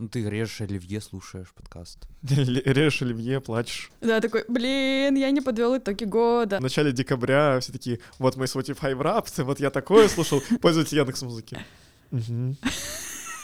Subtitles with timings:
[0.00, 2.08] Ну, ты режешь оливье, слушаешь подкаст.
[2.22, 3.90] Режешь оливье, плачешь.
[4.00, 6.56] Да, такой, блин, я не подвел итоги года.
[6.56, 11.20] В начале декабря все такие, вот мой Spotify Wrapped, вот я такое слушал, пользуйтесь Яндекс
[11.20, 11.58] музыки.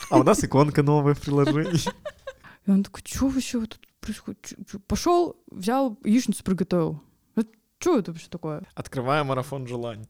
[0.09, 1.79] А у нас иконка новая в приложении.
[2.65, 4.55] И он такой, что вообще тут происходит?
[4.87, 7.03] Пошел, взял, яичницу приготовил.
[7.77, 8.63] Что это вообще такое?
[8.73, 10.07] Открываем марафон желаний.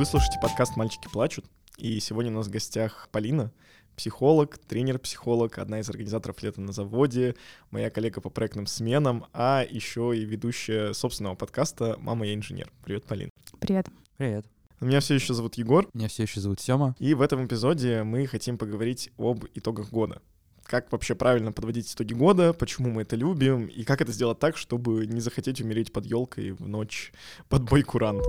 [0.00, 1.44] Вы слушаете подкаст «Мальчики плачут»,
[1.76, 3.52] и сегодня у нас в гостях Полина,
[3.96, 7.36] психолог, тренер-психолог, одна из организаторов «Лета на заводе»,
[7.70, 12.72] моя коллега по проектным сменам, а еще и ведущая собственного подкаста «Мама, я инженер».
[12.82, 13.28] Привет, Полин.
[13.58, 13.88] Привет.
[14.16, 14.46] Привет.
[14.80, 15.86] Меня все еще зовут Егор.
[15.92, 16.96] Меня все еще зовут Сема.
[16.98, 20.22] И в этом эпизоде мы хотим поговорить об итогах года.
[20.64, 24.56] Как вообще правильно подводить итоги года, почему мы это любим, и как это сделать так,
[24.56, 27.12] чтобы не захотеть умереть под елкой в ночь
[27.50, 28.24] под бой курант.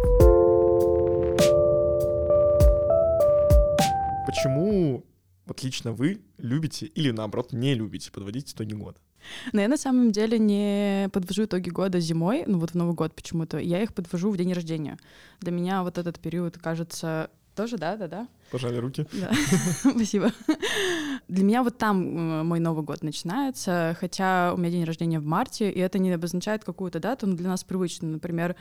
[4.26, 5.04] Почему
[5.46, 9.00] вот лично вы любите или наоборот не любите подводить итоги года?
[9.54, 13.16] Но я на самом деле не подвожу итоги года зимой, ну вот в Новый год
[13.16, 13.58] почему-то.
[13.58, 14.98] Я их подвожу в день рождения.
[15.40, 18.28] Для меня вот этот период кажется тоже, да, да, да.
[18.50, 19.06] Пожали руки.
[19.12, 19.32] Да,
[19.92, 20.32] спасибо.
[21.28, 25.26] Для меня вот там э, мой Новый год начинается, хотя у меня день рождения в
[25.26, 28.08] марте, и это не обозначает какую-то дату, но для нас привычно.
[28.08, 28.56] Например,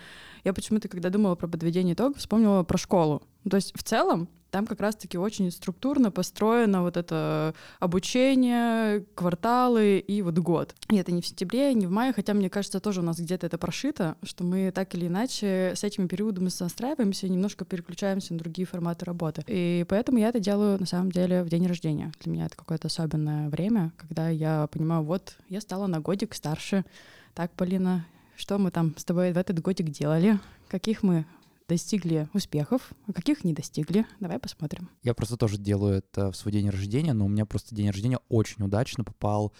[0.44, 3.22] я почему-то, когда думала про подведение итогов, вспомнила про школу.
[3.48, 10.22] То есть в целом там как раз-таки очень структурно построено вот это обучение, кварталы и
[10.22, 10.74] вот год.
[10.88, 13.46] И это не в сентябре, не в мае, хотя, мне кажется, тоже у нас где-то
[13.46, 18.38] это прошито, что мы так или иначе с этими периодами настраиваемся и немножко переключаемся на
[18.38, 19.44] другие форматы работы.
[19.46, 22.12] И поэтому я это делаю, на самом деле, в день рождения.
[22.20, 26.84] Для меня это какое-то особенное время, когда я понимаю, вот, я стала на годик старше.
[27.34, 28.04] Так, Полина,
[28.36, 30.38] что мы там с тобой в этот годик делали?
[30.68, 31.24] Каких мы
[31.70, 34.04] достигли успехов, а каких не достигли.
[34.18, 34.90] Давай посмотрим.
[35.02, 38.18] Я просто тоже делаю это в свой день рождения, но у меня просто день рождения
[38.28, 39.52] очень удачно попал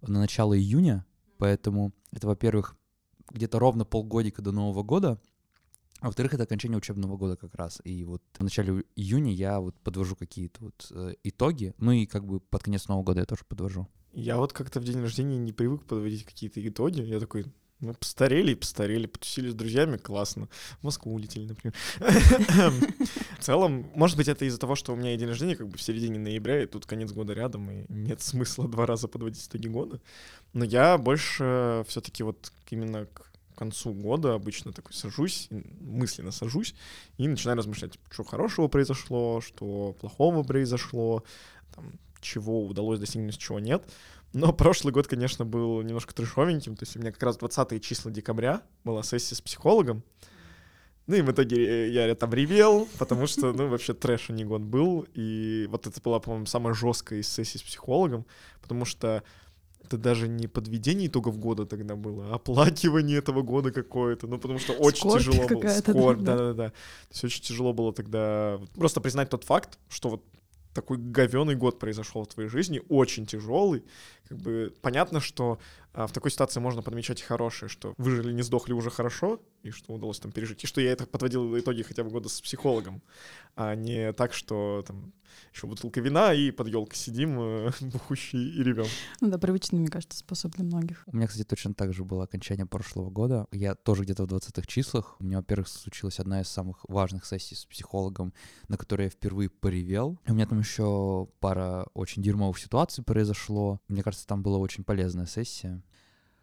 [0.00, 1.04] на начало июня,
[1.36, 2.74] поэтому это, во-первых,
[3.30, 5.20] где-то ровно полгодика до Нового года,
[6.00, 7.82] а во-вторых, это окончание учебного года как раз.
[7.84, 12.24] И вот в начале июня я вот подвожу какие-то вот э, итоги, ну и как
[12.24, 13.88] бы под конец Нового года я тоже подвожу.
[14.12, 17.02] Я вот как-то в день рождения не привык подводить какие-то итоги.
[17.02, 17.44] Я такой,
[17.80, 20.48] мы постарели и постарели, потусили с друзьями, классно.
[20.80, 21.74] В Москву улетели, например.
[23.38, 25.82] В целом, может быть, это из-за того, что у меня день рождения как бы в
[25.82, 30.00] середине ноября, и тут конец года рядом, и нет смысла два раза подводить итоги года.
[30.52, 36.74] Но я больше все таки вот именно к концу года обычно такой сажусь, мысленно сажусь
[37.16, 41.24] и начинаю размышлять, что хорошего произошло, что плохого произошло,
[41.74, 43.84] там, чего удалось достигнуть, чего нет.
[44.32, 46.76] Но прошлый год, конечно, был немножко трешовеньким.
[46.76, 50.02] То есть у меня как раз 20 числа декабря была сессия с психологом.
[51.06, 55.06] Ну и в итоге я там ревел, потому что, ну, вообще трэш не год был.
[55.14, 58.26] И вот это была, по-моему, самая жесткая из сессий с психологом,
[58.60, 59.22] потому что
[59.82, 64.26] это даже не подведение итогов года тогда было, а оплакивание этого года какое-то.
[64.26, 65.68] Ну, потому что очень Скорбь тяжело было.
[65.70, 66.68] Скорбь, да, да-да-да.
[66.68, 66.74] То
[67.12, 70.24] есть очень тяжело было тогда просто признать тот факт, что вот
[70.78, 73.82] такой говеный год произошел в твоей жизни, очень тяжелый.
[74.28, 75.58] Как бы понятно, что
[75.92, 79.92] а, в такой ситуации можно подмечать хорошее, что выжили, не сдохли уже хорошо, и что
[79.92, 80.64] удалось там пережить.
[80.64, 83.02] И что я это подводил в итоге хотя бы года с психологом,
[83.56, 85.12] а не так, что там
[85.52, 88.86] еще бутылка вина и под елкой сидим, э, бухущие и ревем.
[89.20, 91.02] Ну да, привычный, мне кажется, способ для многих.
[91.06, 93.46] У меня, кстати, точно так же было окончание прошлого года.
[93.52, 95.16] Я тоже где-то в 20-х числах.
[95.20, 98.32] У меня, во-первых, случилась одна из самых важных сессий с психологом,
[98.68, 100.18] на которой я впервые поревел.
[100.26, 103.80] У меня там еще пара очень дерьмовых ситуаций произошло.
[103.88, 105.82] Мне кажется, там была очень полезная сессия.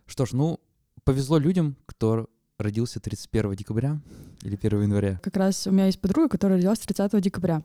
[0.05, 0.59] Что ж, ну,
[1.03, 2.27] повезло людям, кто
[2.57, 3.99] родился 31 декабря
[4.43, 5.19] или 1 января?
[5.21, 7.63] Как раз у меня есть подруга, которая родилась 30 декабря.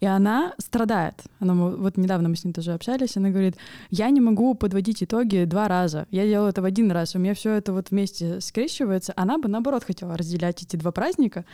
[0.00, 1.22] И она страдает.
[1.38, 3.56] Она, вот недавно мы с ней тоже общались, она говорит,
[3.90, 6.06] я не могу подводить итоги два раза.
[6.10, 7.14] Я делаю это в один раз.
[7.14, 9.12] У меня все это вот вместе скрещивается.
[9.16, 11.44] Она бы, наоборот, хотела разделять эти два праздника.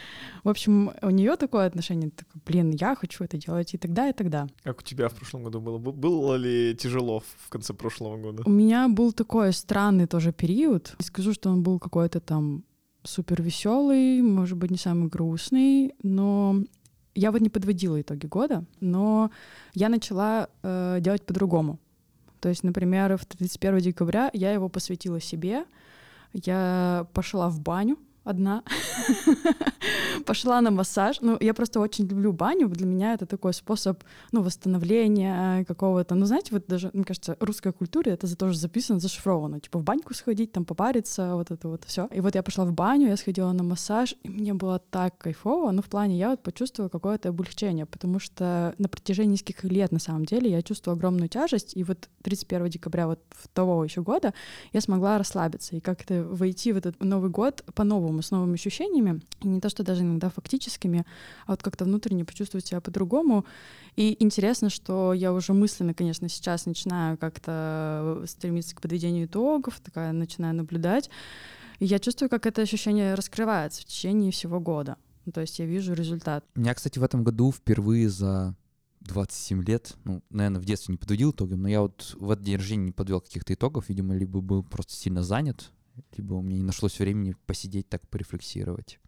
[0.43, 4.13] В общем, у нее такое отношение, такое, блин, я хочу это делать и тогда, и
[4.13, 4.49] тогда.
[4.65, 5.79] Как у тебя в прошлом году было?
[5.79, 8.43] Было ли тяжело в конце прошлого года?
[8.45, 10.97] У меня был такой странный тоже период.
[11.01, 12.65] скажу, что он был какой-то там
[13.05, 16.63] супер веселый, может быть, не самый грустный, но
[17.15, 19.31] я вот не подводила итоги года, но
[19.75, 21.79] я начала э, делать по-другому.
[22.41, 25.65] То есть, например, в 31 декабря я его посвятила себе,
[26.33, 28.63] я пошла в баню, одна.
[30.27, 31.21] Пошла на массаж.
[31.21, 32.69] Ну, я просто очень люблю баню.
[32.69, 36.15] Для меня это такой способ, ну, восстановления какого-то.
[36.15, 39.61] Ну, знаете, вот даже, мне кажется, русская культура это тоже записано, зашифровано.
[39.61, 42.09] Типа в баньку сходить, там попариться, вот это вот все.
[42.13, 45.71] И вот я пошла в баню, я сходила на массаж, и мне было так кайфово.
[45.73, 49.99] Ну, в плане, я вот почувствовала какое-то облегчение, потому что на протяжении нескольких лет, на
[49.99, 53.21] самом деле, я чувствовала огромную тяжесть, и вот 31 декабря вот
[53.53, 54.33] того еще года
[54.73, 59.49] я смогла расслабиться и как-то войти в этот Новый год по-новому, с новыми ощущениями, и
[59.49, 61.07] не то, что даже иногда фактическими,
[61.47, 63.47] а вот как-то внутренне почувствовать себя по-другому.
[63.97, 70.13] И интересно, что я уже мысленно, конечно, сейчас начинаю как-то стремиться к подведению итогов, такая
[70.13, 71.11] начинаю наблюдать,
[71.79, 74.97] и я чувствую, как это ощущение раскрывается в течение всего года.
[75.25, 76.45] Ну, то есть я вижу результат.
[76.57, 78.57] У меня, кстати, в этом году впервые за
[79.01, 82.57] 27 лет, ну, наверное, в детстве не подводил итоги, но я вот в этот день
[82.57, 85.71] рождения не подвел каких-то итогов, видимо, либо был просто сильно занят,
[86.17, 88.99] либо у меня не нашлось времени посидеть так, порефлексировать.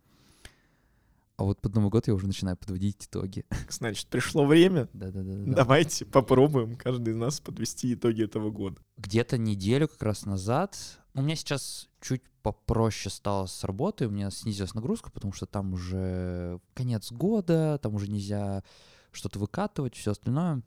[1.36, 3.44] А вот под Новый год я уже начинаю подводить итоги.
[3.69, 4.88] Значит, пришло время.
[4.92, 5.52] Да-да-да.
[5.52, 8.81] Давайте попробуем каждый из нас подвести итоги этого года.
[8.98, 10.78] Где-то неделю как раз назад.
[11.12, 15.72] У меня сейчас чуть попроще стало с работой, у меня снизилась нагрузка, потому что там
[15.72, 18.62] уже конец года, там уже нельзя
[19.10, 20.62] что-то выкатывать, все остальное.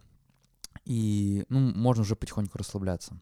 [0.85, 3.19] И, ну, можно уже потихоньку расслабляться.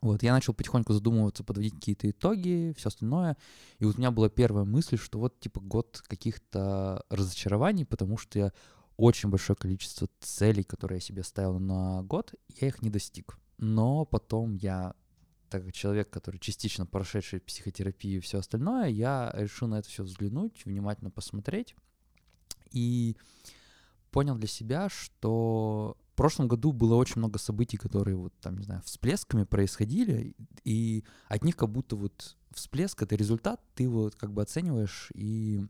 [0.00, 3.36] Вот, я начал потихоньку задумываться, подводить какие-то итоги, все остальное.
[3.78, 8.38] И вот у меня была первая мысль, что вот, типа, год каких-то разочарований, потому что
[8.38, 8.52] я
[8.96, 13.38] очень большое количество целей, которые я себе ставил на год, я их не достиг.
[13.56, 14.94] Но потом я,
[15.50, 20.04] так как человек, который частично прошедший психотерапию и все остальное, я решил на это все
[20.04, 21.74] взглянуть, внимательно посмотреть.
[22.70, 23.16] И
[24.10, 28.82] понял для себя, что прошлом году было очень много событий, которые вот там, не знаю,
[28.84, 30.34] всплесками происходили,
[30.64, 35.64] и от них как будто вот всплеск— это результат, ты его как бы оцениваешь, и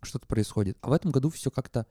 [0.00, 0.78] что-то происходит.
[0.80, 1.86] А в этом году все как-то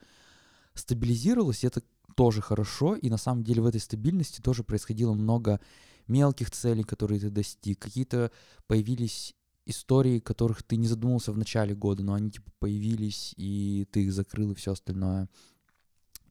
[0.75, 1.83] стабилизировалось, и это
[2.15, 5.59] тоже хорошо, и на самом деле в этой стабильности тоже происходило много
[6.07, 8.31] мелких целей, которые ты достиг, какие-то
[8.65, 9.35] появились
[9.65, 14.13] истории, которых ты не задумывался в начале года, но они типа появились, и ты их
[14.13, 15.27] закрыл, и все остальное.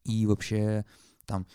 [0.05, 0.87] И вообще
[1.27, 1.47] там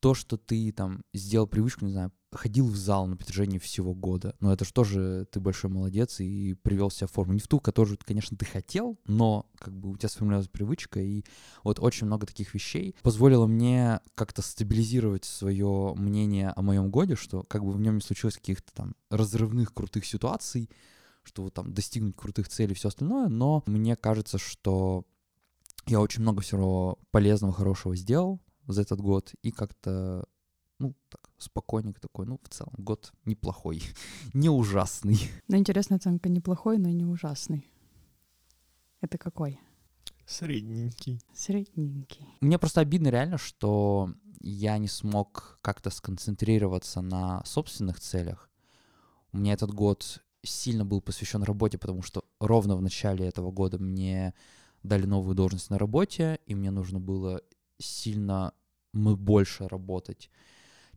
[0.00, 4.36] то, что ты там сделал привычку, не знаю, ходил в зал на протяжении всего года,
[4.40, 7.32] но это же тоже ты большой молодец и привел себя в форму.
[7.32, 11.24] Не в ту, которую, конечно, ты хотел, но как бы у тебя сформировалась привычка, и
[11.64, 17.42] вот очень много таких вещей позволило мне как-то стабилизировать свое мнение о моем годе, что
[17.44, 20.70] как бы в нем не случилось каких-то там разрывных крутых ситуаций,
[21.22, 25.04] что вот там достигнуть крутых целей и все остальное, но мне кажется, что
[25.86, 28.40] я очень много всего полезного, хорошего сделал
[28.72, 30.26] за этот год, и как-то,
[30.78, 33.82] ну, так, спокойненько такой, ну, в целом, год неплохой,
[34.34, 35.18] не ужасный.
[35.48, 37.66] Ну, интересная оценка, неплохой, но и не ужасный.
[39.00, 39.60] Это какой?
[40.26, 41.22] Средненький.
[41.32, 42.26] Средненький.
[42.40, 48.50] Мне просто обидно реально, что я не смог как-то сконцентрироваться на собственных целях.
[49.32, 53.78] У меня этот год сильно был посвящен работе, потому что ровно в начале этого года
[53.78, 54.34] мне
[54.82, 57.40] дали новую должность на работе, и мне нужно было
[57.78, 58.52] сильно
[58.92, 60.30] мы больше работать,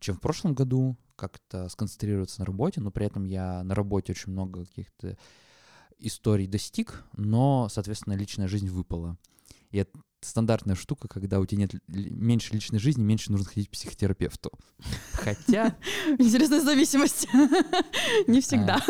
[0.00, 4.32] чем в прошлом году, как-то сконцентрироваться на работе, но при этом я на работе очень
[4.32, 5.16] много каких-то
[5.98, 9.16] историй достиг, но, соответственно, личная жизнь выпала.
[9.70, 13.72] И это стандартная штука, когда у тебя нет меньше личной жизни, меньше нужно ходить к
[13.72, 14.52] психотерапевту.
[15.12, 15.76] Хотя...
[16.18, 17.26] Интересная зависимость.
[18.26, 18.80] Не всегда.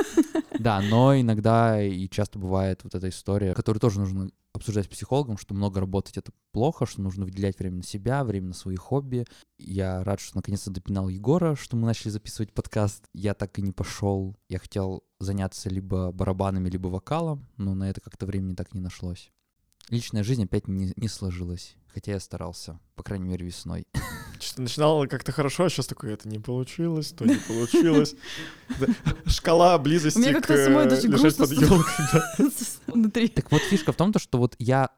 [0.59, 5.39] Да, но иногда и часто бывает вот эта история, которую тоже нужно обсуждать с психологом,
[5.39, 9.25] что много работать это плохо, что нужно выделять время на себя, время на свои хобби.
[9.59, 13.05] Я рад, что наконец-то допинал Егора, что мы начали записывать подкаст.
[13.13, 14.37] Я так и не пошел.
[14.49, 19.33] Я хотел заняться либо барабанами, либо вокалом, но на это как-то времени так не нашлось.
[19.89, 23.87] Личная жизнь опять не, не сложилась, хотя я старался, по крайней мере, весной.
[24.41, 28.15] Что-то начинало как-то хорошо, а сейчас такое, это не получилось, то не получилось.
[29.27, 32.21] Шкала близости У меня как-то самой даже грустно под елкой.
[32.87, 33.29] внутри.
[33.29, 34.91] Так вот фишка в том, то, что вот я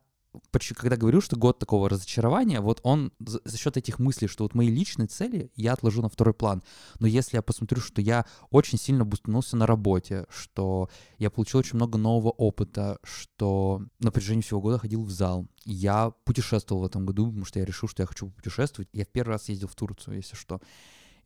[0.76, 4.54] когда говорю, что год такого разочарования, вот он за, за счет этих мыслей, что вот
[4.54, 6.62] мои личные цели я отложу на второй план.
[7.00, 10.88] Но если я посмотрю, что я очень сильно бустнулся на работе, что
[11.18, 16.10] я получил очень много нового опыта, что на протяжении всего года ходил в зал, я
[16.24, 18.88] путешествовал в этом году, потому что я решил, что я хочу путешествовать.
[18.92, 20.60] Я в первый раз ездил в Турцию, если что.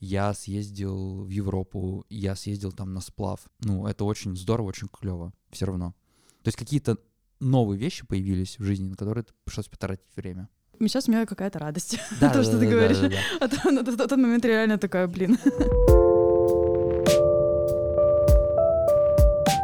[0.01, 3.41] Я съездил в Европу, я съездил там на сплав.
[3.61, 5.95] Ну, это очень здорово, очень клево, все равно.
[6.43, 6.99] То есть какие-то
[7.41, 10.49] новые вещи появились в жизни, на которые пришлось потратить время.
[10.81, 11.99] Сейчас у меня какая-то радость.
[12.21, 12.99] Да, то, да, что да, ты да, говоришь.
[12.99, 13.17] да, да.
[13.41, 15.39] А то на тот тот момент реально такая, блин.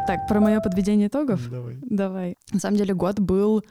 [0.07, 1.49] Так, про мое подведение итогов?
[1.49, 1.77] Давай.
[1.81, 2.37] Давай.
[2.51, 3.63] На самом деле год был...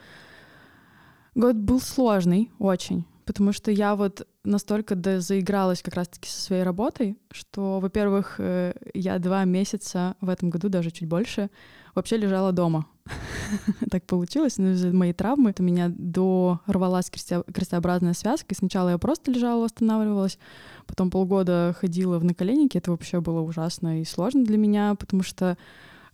[1.36, 7.16] Год был сложный очень, потому что я вот настолько заигралась как раз-таки со своей работой,
[7.30, 11.50] что, во-первых, э, я два месяца в этом году, даже чуть больше,
[11.94, 12.86] вообще лежала дома.
[13.90, 19.30] так получилось, но из-за моей травмы у меня дорвалась крестообразная связка, и сначала я просто
[19.30, 20.38] лежала, восстанавливалась,
[20.86, 25.58] потом полгода ходила в наколеннике, это вообще было ужасно и сложно для меня, потому что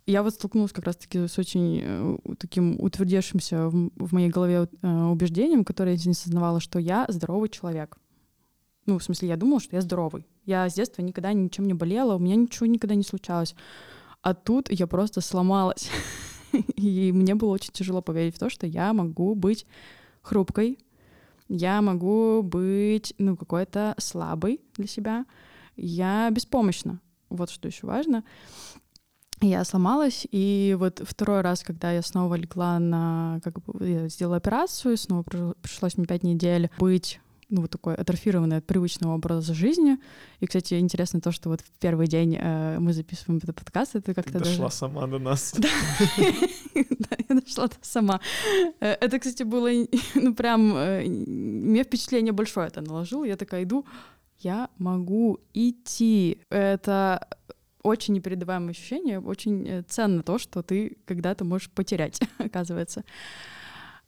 [0.05, 5.63] я вот столкнулась как раз-таки с очень э, таким утвердившимся в, моей голове э, убеждением,
[5.63, 7.97] которое я не осознавала, что я здоровый человек.
[8.87, 10.25] Ну, в смысле, я думала, что я здоровый.
[10.43, 13.55] Я с детства никогда ничем не болела, у меня ничего никогда не случалось.
[14.23, 15.89] А тут я просто сломалась.
[16.75, 19.65] И мне было очень тяжело поверить в то, что я могу быть
[20.21, 20.79] хрупкой,
[21.47, 25.25] я могу быть, ну, какой-то слабой для себя,
[25.75, 27.01] я беспомощна.
[27.29, 28.23] Вот что еще важно.
[29.41, 34.37] Я сломалась, и вот второй раз, когда я снова легла на, как бы, я сделала
[34.37, 37.19] операцию, снова пришлось мне пять недель быть
[37.51, 39.97] ну, вот такой атрофированный от привычного образа жизни.
[40.39, 44.13] И, кстати, интересно то, что вот в первый день э, мы записываем этот подкаст, это
[44.13, 44.75] как-то Ты дошла даже...
[44.75, 45.55] сама до нас.
[46.73, 48.21] Да, я дошла сама.
[48.79, 49.69] Э, это, кстати, было,
[50.15, 53.25] ну, прям, э, мне впечатление большое это наложило.
[53.25, 53.85] Я такая иду,
[54.39, 56.41] я могу идти.
[56.49, 57.27] Это
[57.83, 63.03] очень непередаваемое ощущение, очень э, ценно то, что ты когда-то можешь потерять, оказывается.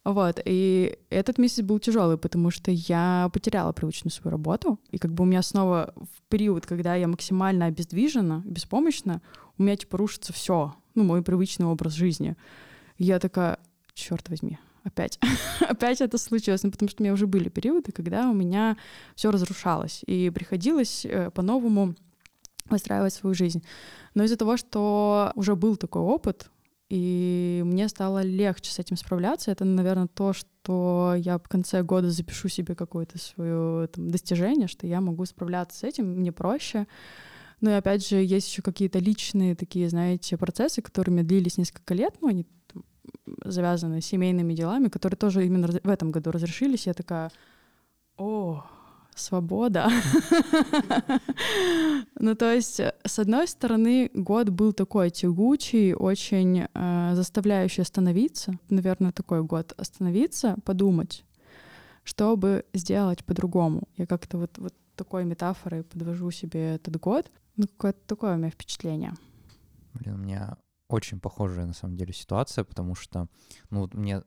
[0.03, 5.13] Вот, и этот месяц был тяжелый, потому что я потеряла привычную свою работу, и как
[5.13, 9.21] бы у меня снова в период, когда я максимально обездвижена, беспомощна,
[9.57, 12.35] у меня типа рушится все, ну, мой привычный образ жизни.
[12.97, 13.59] Я такая,
[13.93, 15.19] черт возьми, опять,
[15.61, 18.75] опять это случилось, ну, потому что у меня уже были периоды, когда у меня
[19.15, 21.95] все разрушалось, и приходилось э, по-новому
[22.69, 23.63] выстраивать свою жизнь.
[24.15, 26.49] Но из-за того, что уже был такой опыт,
[26.93, 29.49] и мне стало легче с этим справляться.
[29.49, 34.85] Это, наверное, то, что я в конце года запишу себе какое-то свое там, достижение, что
[34.85, 36.85] я могу справляться с этим, мне проще.
[37.61, 42.13] Ну и опять же, есть еще какие-то личные такие, знаете, процессы, которыми длились несколько лет,
[42.21, 42.83] ну, они там,
[43.43, 46.85] завязаны семейными делами, которые тоже именно в этом году разрешились.
[46.85, 47.31] Я такая,
[48.17, 48.63] о,
[49.19, 49.89] свобода.
[52.19, 58.57] ну, то есть, с одной стороны, год был такой тягучий, очень э, заставляющий остановиться.
[58.69, 61.25] Наверное, такой год остановиться, подумать,
[62.03, 63.83] чтобы сделать по-другому.
[63.97, 67.31] Я как-то вот, вот такой метафорой подвожу себе этот год.
[67.55, 69.13] Ну, какое-то такое у меня впечатление.
[69.93, 70.57] Блин, у меня
[70.93, 73.27] очень похожая на самом деле ситуация, потому что,
[73.69, 74.21] ну вот мне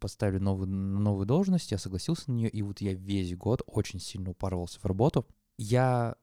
[0.00, 4.30] поставили новую, новую должность, я согласился на нее, и вот я весь год очень сильно
[4.30, 5.26] упарывался в работу.
[5.56, 6.16] Я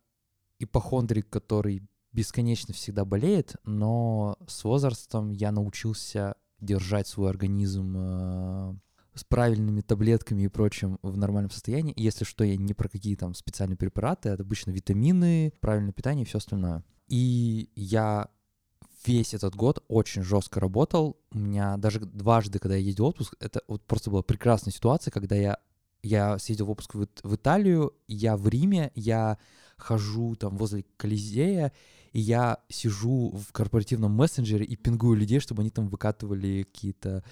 [0.59, 8.75] ипохондрик, который бесконечно всегда болеет, но с возрастом я научился держать свой организм э,
[9.13, 11.93] с правильными таблетками и прочим в нормальном состоянии.
[11.97, 16.27] Если что, я не про какие там специальные препараты, это обычно витамины, правильное питание и
[16.27, 16.83] все остальное.
[17.07, 18.29] И я
[19.05, 21.17] весь этот год очень жестко работал.
[21.31, 25.11] У меня даже дважды, когда я ездил в отпуск, это вот просто была прекрасная ситуация,
[25.11, 25.57] когда я,
[26.03, 29.37] я съездил в отпуск в, в Италию, я в Риме, я
[29.77, 31.71] хожу там возле Колизея,
[32.11, 37.23] и я сижу в корпоративном мессенджере и пингую людей, чтобы они там выкатывали какие-то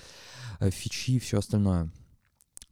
[0.59, 1.89] э, фичи и все остальное.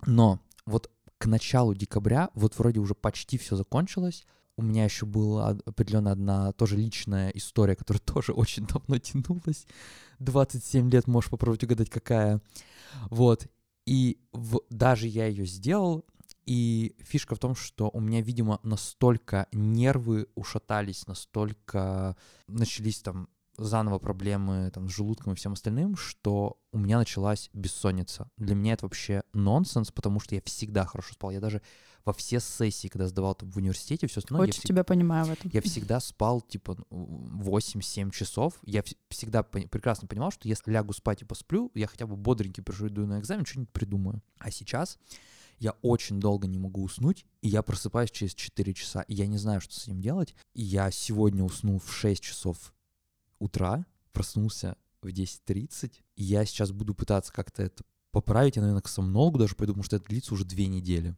[0.06, 4.26] Но вот к началу декабря, вот вроде уже почти все закончилось,
[4.58, 9.66] у меня еще была определенно одна тоже личная история, которая тоже очень давно тянулась.
[10.20, 12.42] 27 лет, можешь попробовать угадать, какая.
[13.10, 13.48] Вот.
[13.86, 16.06] И в, даже я ее сделал,
[16.46, 22.16] и фишка в том, что у меня, видимо, настолько нервы ушатались, настолько
[22.48, 23.28] начались там
[23.58, 28.30] заново проблемы там, с желудком и всем остальным, что у меня началась бессонница.
[28.38, 31.32] Для меня это вообще нонсенс, потому что я всегда хорошо спал.
[31.32, 31.62] Я даже
[32.06, 34.48] во все сессии, когда сдавал там, в университете, все остальное...
[34.48, 35.52] Очень я тебя понимаю в этом.
[35.54, 38.60] Я всегда спал, типа, 8-7 часов.
[38.64, 42.64] Я всегда пон- прекрасно понимал, что если лягу спать и посплю, я хотя бы бодренький
[42.64, 44.22] приду на экзамен, что-нибудь придумаю.
[44.40, 44.98] А сейчас
[45.60, 49.38] я очень долго не могу уснуть, и я просыпаюсь через 4 часа, и я не
[49.38, 50.36] знаю, что с этим делать.
[50.54, 52.74] И я сегодня уснул в 6 часов
[53.38, 58.56] утра, проснулся в 10.30, и я сейчас буду пытаться как-то это поправить.
[58.56, 61.16] Я, наверное, к сомнологу даже пойду, потому что это длится уже две недели.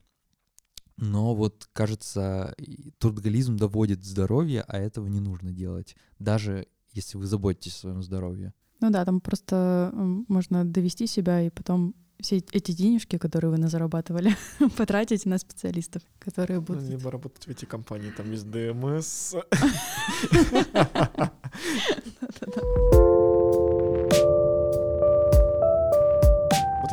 [0.98, 2.56] Но вот, кажется,
[3.00, 8.54] трудоголизм доводит здоровье, а этого не нужно делать, даже если вы заботитесь о своем здоровье.
[8.80, 9.92] Ну да, там просто
[10.28, 14.36] можно довести себя и потом все эти денежки, которые вы зарабатывали,
[14.78, 16.84] потратить на специалистов, которые ну, будут...
[16.84, 19.36] Либо работать в эти компании, там есть ДМС.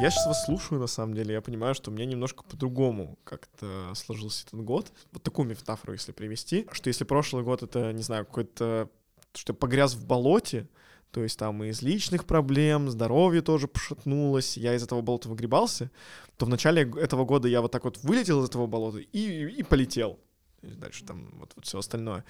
[0.00, 3.92] я сейчас вас слушаю, на самом деле, я понимаю, что у меня немножко по-другому как-то
[3.94, 4.92] сложился этот год.
[5.12, 8.88] Вот такую метафору, если привести, что если прошлый год это, не знаю, какой-то,
[9.34, 10.68] что я погряз в болоте,
[11.10, 15.90] то есть там и из личных проблем, здоровье тоже пошатнулось, я из этого болота выгребался,
[16.38, 19.62] то в начале этого года я вот так вот вылетел из этого болота и, и
[19.62, 20.18] полетел.
[20.62, 22.24] И дальше там вот, вот все остальное.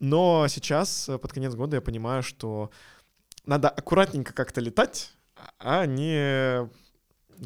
[0.00, 2.70] Но сейчас, э, под конец года, я понимаю, что
[3.44, 5.12] надо аккуратненько как-то летать,
[5.58, 6.68] а не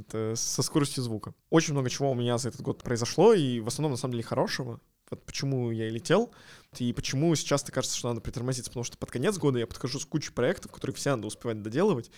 [0.00, 1.34] это со скоростью звука.
[1.50, 4.24] Очень много чего у меня за этот год произошло, и в основном, на самом деле,
[4.24, 4.80] хорошего.
[5.10, 6.32] Вот почему я и летел,
[6.78, 10.00] и почему сейчас ты кажется, что надо притормозиться, потому что под конец года я подхожу
[10.00, 12.10] с кучей проектов, которые все надо успевать доделывать,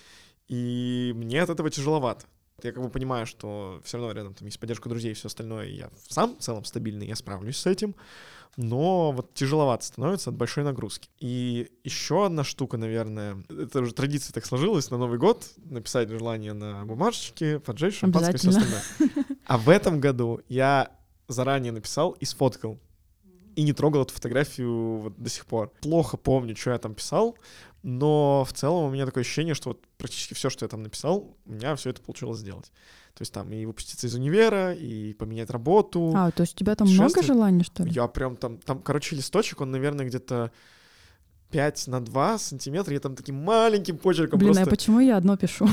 [0.47, 2.25] и мне от этого тяжеловато.
[2.63, 5.67] Я как бы понимаю, что все равно рядом там есть поддержка друзей и все остальное,
[5.67, 7.95] и я сам в целом стабильный, я справлюсь с этим,
[8.57, 11.09] но вот тяжеловато становится от большой нагрузки.
[11.21, 16.53] И еще одна штука, наверное, это уже традиция так сложилась на Новый год, написать желание
[16.53, 18.83] на бумажечке, поджечь шампанское и все остальное.
[19.47, 20.91] А в этом году я
[21.29, 22.81] заранее написал и сфоткал
[23.59, 25.73] и не трогал эту фотографию вот до сих пор.
[25.81, 27.37] Плохо помню, что я там писал,
[27.83, 31.37] но в целом у меня такое ощущение, что вот практически все, что я там написал,
[31.47, 32.73] у меня все это получилось сделать.
[33.15, 36.13] То есть там и выпуститься из универа, и поменять работу.
[36.15, 37.91] А, то есть у тебя там много желаний, что ли?
[37.91, 40.53] Я прям там, там, короче, листочек, он, наверное, где-то
[41.51, 44.71] 5 на 2 сантиметра, я там таким маленьким почерком Блин, просто...
[44.71, 45.67] а почему я одно пишу?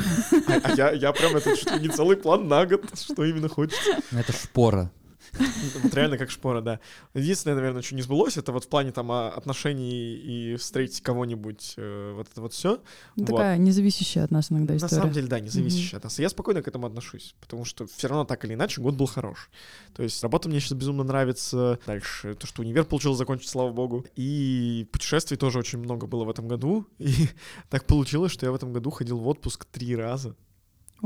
[0.47, 4.00] А, а я, я прям это что, не целый план на год, что именно хочется.
[4.12, 4.91] Это шпора.
[5.84, 6.80] Вот реально как шпора, да.
[7.13, 12.13] Единственное, наверное, что не сбылось, это вот в плане там отношений и встретить кого-нибудь, э,
[12.15, 12.82] вот это вот все.
[13.25, 14.96] Такая независящая от нас иногда история.
[14.96, 16.20] На самом деле, да, независящая от нас.
[16.20, 19.50] Я спокойно к этому отношусь, потому что все равно так или иначе год был хорош.
[19.96, 21.80] То есть работа мне сейчас безумно нравится.
[21.86, 24.06] Дальше то, что универ получил закончить, слава богу.
[24.15, 26.88] И путешествий тоже очень много было в этом году.
[27.00, 27.30] И
[27.70, 30.36] так получилось, что я в этом году ходил в отпуск три раза.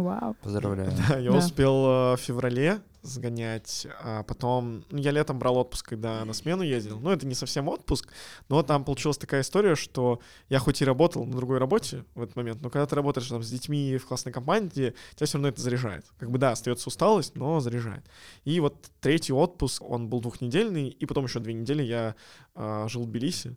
[0.03, 0.35] Вау.
[0.41, 0.91] Поздравляю.
[1.09, 1.37] Да, я Да.
[1.37, 4.83] успел э, в феврале сгонять, а потом...
[4.91, 6.99] Ну, я летом брал отпуск, когда на смену ездил.
[6.99, 8.11] Ну, это не совсем отпуск,
[8.49, 12.35] но там получилась такая история, что я хоть и работал на другой работе в этот
[12.35, 15.61] момент, но когда ты работаешь там с детьми в классной команде, тебя все равно это
[15.61, 16.05] заряжает.
[16.17, 18.05] Как бы, да, остается усталость, но заряжает.
[18.43, 22.15] И вот третий отпуск, он был двухнедельный, и потом еще две недели я
[22.55, 23.55] а, жил в Тбилиси.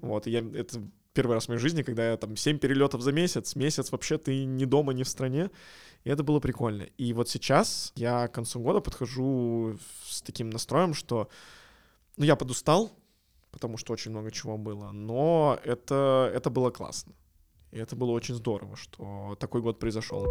[0.00, 0.80] Вот, и я, это
[1.16, 4.44] первый раз в моей жизни, когда я там 7 перелетов за месяц, месяц вообще ты
[4.44, 5.50] не дома, не в стране,
[6.04, 6.82] и это было прикольно.
[6.98, 11.28] И вот сейчас я к концу года подхожу с таким настроем, что,
[12.16, 12.92] ну, я подустал,
[13.50, 17.12] потому что очень много чего было, но это, это было классно.
[17.72, 20.26] И это было очень здорово, что такой год произошел.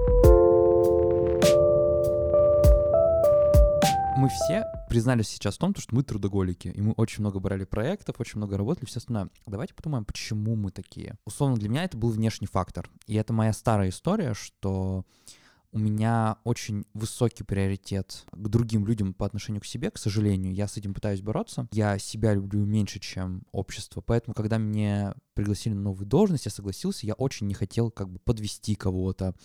[4.18, 8.16] Мы все признались сейчас в том, что мы трудоголики, и мы очень много брали проектов,
[8.20, 9.30] очень много работали, все остальное.
[9.46, 11.18] Давайте подумаем, почему мы такие.
[11.26, 12.90] Условно, для меня это был внешний фактор.
[13.08, 15.04] И это моя старая история, что
[15.74, 20.54] у меня очень высокий приоритет к другим людям по отношению к себе, к сожалению.
[20.54, 21.68] Я с этим пытаюсь бороться.
[21.74, 24.00] Я себя люблю меньше, чем общество.
[24.00, 28.20] Поэтому, когда мне пригласили на новую должность, я согласился, я очень не хотел как бы
[28.20, 29.36] подвести кого-то.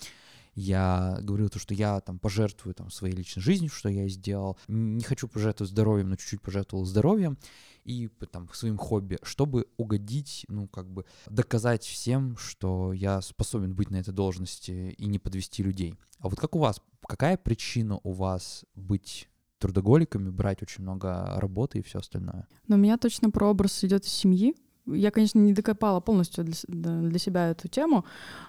[0.61, 4.59] Я говорил то, что я там пожертвую там своей личной жизнью, что я сделал.
[4.69, 7.39] Не хочу пожертвовать здоровьем, но чуть-чуть пожертвовал здоровьем
[7.85, 13.91] и там своим хобби, чтобы угодить, ну как бы доказать всем, что я способен быть
[13.91, 15.95] на этой должности и не подвести людей.
[16.19, 16.83] А вот как у вас?
[17.09, 22.47] Какая причина у вас быть трудоголиками, брать очень много работы и все остальное?
[22.69, 24.55] Но у меня точно про образ идет из семьи.
[24.87, 28.05] Я, конечно, не докопала полностью для, для себя эту тему,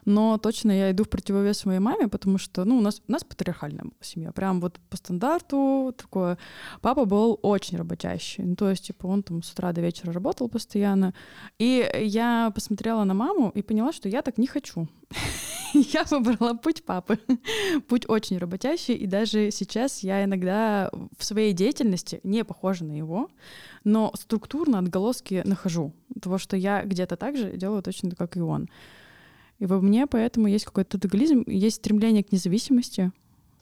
[0.05, 3.23] но точно я иду в противовес своей маме, потому что, ну, у нас, у нас
[3.23, 4.31] патриархальная семья.
[4.31, 6.37] Прям вот по стандарту такое.
[6.81, 8.43] Папа был очень работящий.
[8.43, 11.13] Ну, то есть, типа, он там с утра до вечера работал постоянно.
[11.59, 14.87] И я посмотрела на маму и поняла, что я так не хочу.
[15.73, 17.19] Я выбрала путь папы.
[17.87, 23.29] Путь очень работящий, и даже сейчас я иногда в своей деятельности не похожа на его,
[23.83, 28.69] но структурно отголоски нахожу того, что я где-то так же делаю точно как и он.
[29.59, 33.11] И во мне поэтому есть какой-то трудоголизм, есть стремление к независимости,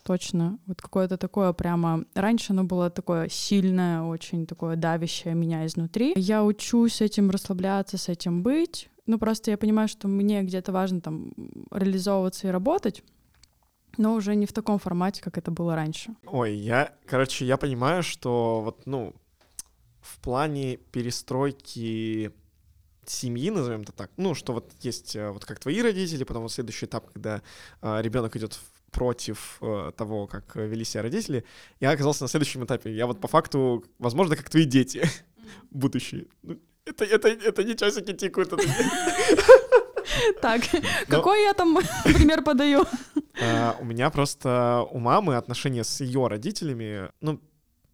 [0.03, 0.57] точно.
[0.65, 2.05] Вот какое-то такое прямо...
[2.15, 6.13] Раньше оно было такое сильное, очень такое давящее меня изнутри.
[6.15, 8.89] Я учусь этим расслабляться, с этим быть.
[9.05, 11.31] Ну, просто я понимаю, что мне где-то важно там
[11.71, 13.03] реализовываться и работать,
[13.97, 16.15] но уже не в таком формате, как это было раньше.
[16.25, 19.13] Ой, я, короче, я понимаю, что вот, ну,
[20.13, 22.31] в плане перестройки
[23.05, 26.51] семьи, назовем это так, ну, что вот есть э, вот как твои родители, потом вот
[26.51, 27.41] следующий этап, когда
[27.81, 31.43] э, ребенок идет в- против э, того, как вели себя родители,
[31.79, 32.91] я оказался на следующем этапе.
[32.93, 35.03] Я вот по факту, возможно, как твои дети
[35.71, 36.25] будущие.
[36.43, 38.53] Ну, это, это, это не часики тикают,
[40.41, 40.61] Так,
[41.07, 42.85] какой я там пример подаю?
[43.41, 47.39] А, у меня просто у мамы отношения с ее родителями, ну,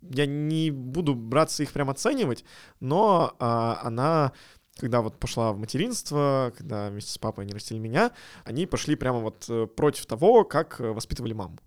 [0.10, 2.46] я не буду браться их прям оценивать,
[2.80, 4.34] но а, она
[4.78, 8.12] когда вот пошла в материнство, когда вместе с папой они растили меня,
[8.44, 11.58] они пошли прямо вот э, против того, как э, воспитывали маму.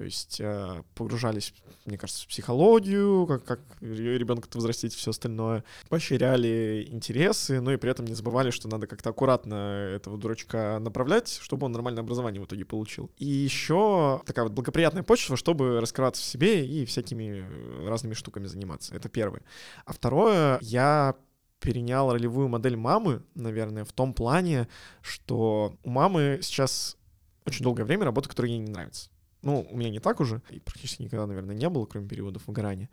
[0.00, 1.52] То есть э, погружались,
[1.84, 5.62] мне кажется, в психологию, как, как ребенка-то взрастить, все остальное.
[5.90, 11.38] Поощряли интересы, но и при этом не забывали, что надо как-то аккуратно этого дурачка направлять,
[11.42, 13.10] чтобы он нормальное образование в итоге получил.
[13.18, 17.44] И еще такая вот благоприятная почва, чтобы раскрываться в себе и всякими
[17.86, 18.94] разными штуками заниматься.
[18.94, 19.42] Это первое.
[19.84, 21.14] А второе, я
[21.58, 24.66] перенял ролевую модель мамы, наверное, в том плане,
[25.02, 26.96] что у мамы сейчас
[27.44, 29.10] очень долгое время работа, которая ей не нравится.
[29.42, 32.90] Ну, у меня не так уже, и практически никогда, наверное, не было, кроме периодов выгорания.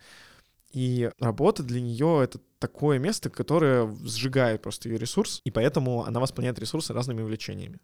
[0.72, 6.20] И работа для нее это такое место, которое сжигает просто ее ресурс, и поэтому она
[6.20, 7.80] восполняет ресурсы разными увлечениями.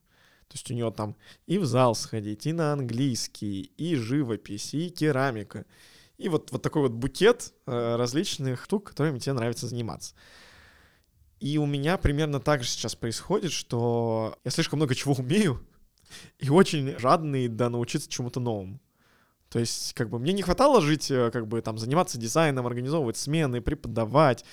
[0.47, 1.15] То есть у нее там
[1.47, 5.65] и в зал сходить, и на английский, и живопись, и керамика.
[6.17, 10.13] И вот, вот такой вот букет э, различных штук, которыми тебе нравится заниматься.
[11.39, 15.65] И у меня примерно так же сейчас происходит, что я слишком много чего умею,
[16.39, 18.79] и очень жадный да научиться чему-то новому.
[19.49, 23.17] То есть, как бы, мне не хватало жить, э, как бы, там, заниматься дизайном, организовывать
[23.17, 24.43] смены, преподавать,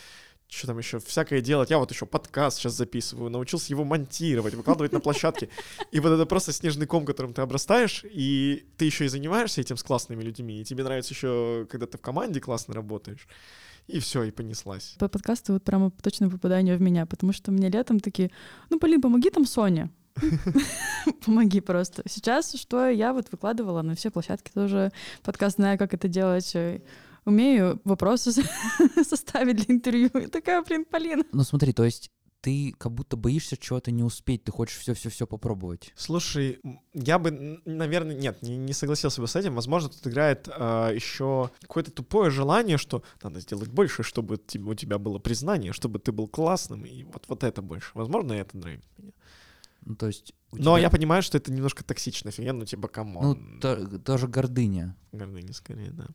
[0.46, 1.70] что там еще, всякое делать.
[1.70, 5.48] Я вот еще подкаст сейчас записываю, научился его монтировать, выкладывать на площадке.
[5.90, 9.76] И вот это просто снежный ком, которым ты обрастаешь, и ты еще и занимаешься этим
[9.76, 13.26] с классными людьми, и тебе нравится еще, когда ты в команде классно работаешь.
[13.86, 14.96] И все, и понеслась.
[14.98, 18.30] По подкасту вот прямо точное попадание в меня, потому что мне летом такие,
[18.68, 19.90] ну, Полин, помоги там Соне.
[21.24, 22.02] Помоги просто.
[22.06, 26.56] Сейчас, что я вот выкладывала на все площадки тоже подкаст, знаю, как это делать
[27.24, 28.32] умею вопросы
[29.04, 30.08] составить для интервью.
[30.14, 31.24] И такая, блин, Полина.
[31.32, 35.92] Ну смотри, то есть ты как будто боишься чего-то не успеть, ты хочешь все-все-все попробовать.
[35.94, 36.58] Слушай,
[36.94, 39.54] я бы, наверное, нет, не, не согласился бы с этим.
[39.54, 44.74] Возможно, тут играет э, еще какое-то тупое желание, что надо сделать больше, чтобы тебе, у
[44.74, 47.90] тебя было признание, чтобы ты был классным, и вот, вот это больше.
[47.94, 49.12] Возможно, это драйвит меня.
[49.90, 50.32] Ну, то есть...
[50.52, 50.78] Но тебя...
[50.78, 53.24] я понимаю, что это немножко токсичная фигня, ну, типа, come on.
[53.24, 54.96] Ну, то, тоже гордыня.
[55.12, 56.06] Гордыня, скорее, да.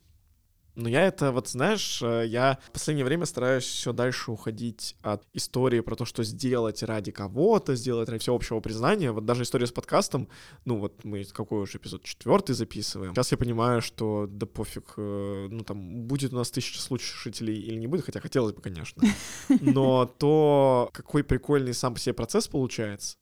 [0.76, 5.26] Но я это, вот знаешь, э, я в последнее время стараюсь все дальше уходить от
[5.32, 9.10] истории про то, что сделать ради кого-то, сделать ради всеобщего признания.
[9.10, 10.28] Вот даже история с подкастом,
[10.66, 13.14] ну вот мы какой уже эпизод четвертый записываем.
[13.14, 17.76] Сейчас я понимаю, что да пофиг, э, ну там будет у нас тысяча слушателей или
[17.76, 19.02] не будет, хотя хотелось бы, конечно.
[19.48, 23.16] Но то, какой прикольный сам по себе процесс получается,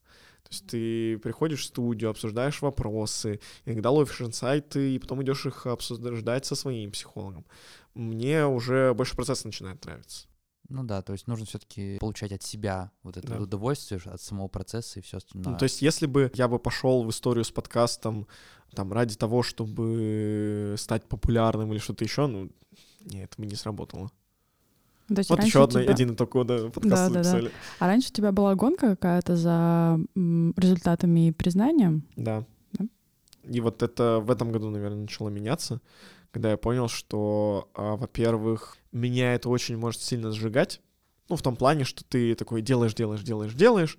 [0.55, 6.47] есть ты приходишь в студию, обсуждаешь вопросы, иногда ловишь инсайты, и потом идешь их обсуждать
[6.47, 7.45] со своим психологом.
[7.95, 10.27] Мне уже больше процесс начинает нравиться.
[10.69, 13.39] Ну да, то есть нужно все-таки получать от себя вот это да.
[13.39, 15.53] удовольствие, от самого процесса и все остальное.
[15.53, 18.27] Ну, то есть если бы я бы пошел в историю с подкастом
[18.75, 22.51] там ради того, чтобы стать популярным или что-то еще, ну,
[23.01, 24.11] нет, это бы не сработало.
[25.09, 25.93] То есть вот еще одна, тебя...
[25.93, 27.45] один только да, подкаст да, записали.
[27.45, 27.55] Да, да.
[27.79, 32.05] А раньше у тебя была гонка какая-то за результатами и признанием?
[32.17, 32.45] Да.
[32.73, 32.87] да.
[33.45, 35.81] И вот это в этом году, наверное, начало меняться,
[36.31, 40.81] когда я понял, что, а, во-первых, меня это очень может сильно сжигать.
[41.29, 43.99] Ну, в том плане, что ты такой делаешь, делаешь, делаешь, делаешь,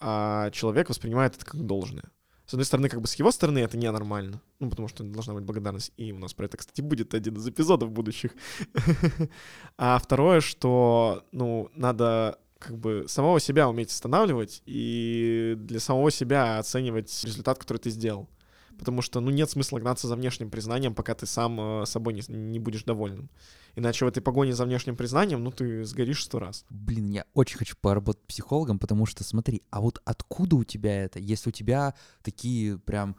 [0.00, 2.10] а человек воспринимает это как должное
[2.48, 5.44] с одной стороны, как бы с его стороны это ненормально, ну, потому что должна быть
[5.44, 8.32] благодарность, и у нас про это, кстати, будет один из эпизодов будущих.
[9.76, 16.58] А второе, что, ну, надо как бы самого себя уметь останавливать и для самого себя
[16.58, 18.30] оценивать результат, который ты сделал.
[18.78, 22.22] Потому что, ну, нет смысла гнаться за внешним признанием, пока ты сам э, собой не,
[22.28, 23.28] не будешь довольным.
[23.74, 26.64] Иначе в этой погоне за внешним признанием, ну, ты сгоришь сто раз.
[26.70, 31.18] Блин, я очень хочу поработать психологом, потому что, смотри, а вот откуда у тебя это?
[31.18, 33.16] Если у тебя такие прям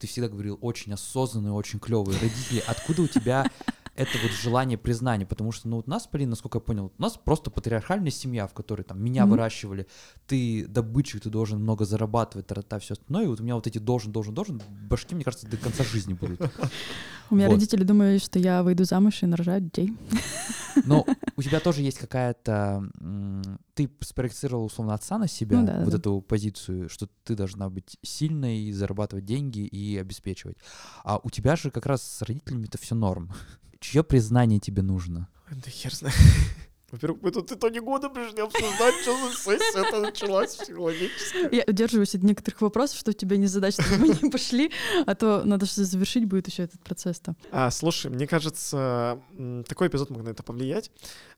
[0.00, 2.64] ты всегда говорил, очень осознанные, очень клевые родители.
[2.66, 3.44] Откуда у тебя
[4.00, 7.18] это вот желание признания, потому что, ну, вот нас, Полин, насколько я понял, у нас
[7.22, 9.28] просто патриархальная семья, в которой там меня mm-hmm.
[9.28, 9.86] выращивали,
[10.26, 13.76] ты добытчик, ты должен много зарабатывать, тарата, все остальное, и вот у меня вот эти
[13.76, 16.40] должен, должен, должен, башки, мне кажется, до конца жизни будут.
[17.30, 19.96] У меня родители думали, что я выйду замуж и нарожаю детей.
[20.84, 22.82] Но у тебя тоже есть какая-то...
[23.74, 28.72] Ты спроецировал, условно, отца на себя, ну вот эту позицию, что ты должна быть сильной,
[28.72, 30.56] зарабатывать деньги и обеспечивать.
[31.04, 33.30] А у тебя же как раз с родителями это все норм.
[33.80, 35.28] Чье признание тебе нужно?
[35.50, 36.16] Да хер знает.
[36.90, 41.48] Во-первых, мы тут итоги года пришли обсуждать, что за сессия это началась психологическая.
[41.52, 44.72] Я удерживаюсь от некоторых вопросов, чтобы тебя не задать, чтобы мы не пошли,
[45.06, 47.36] а то надо что завершить будет еще этот процесс-то.
[47.52, 49.20] А, слушай, мне кажется,
[49.68, 50.90] такой эпизод мог на это повлиять.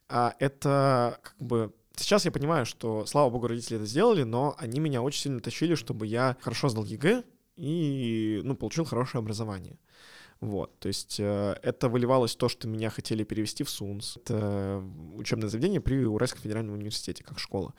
[0.09, 4.81] А, это как бы Сейчас я понимаю, что, слава богу, родители это сделали, но они
[4.81, 7.23] меня очень сильно тащили, чтобы я хорошо сдал ЕГЭ,
[7.57, 9.79] и, ну, получил хорошее образование.
[10.43, 14.17] Вот, то есть э, это выливалось то, что меня хотели перевести в СУНС.
[14.17, 14.83] Это
[15.15, 17.75] учебное заведение при Уральском федеральном университете, как школа,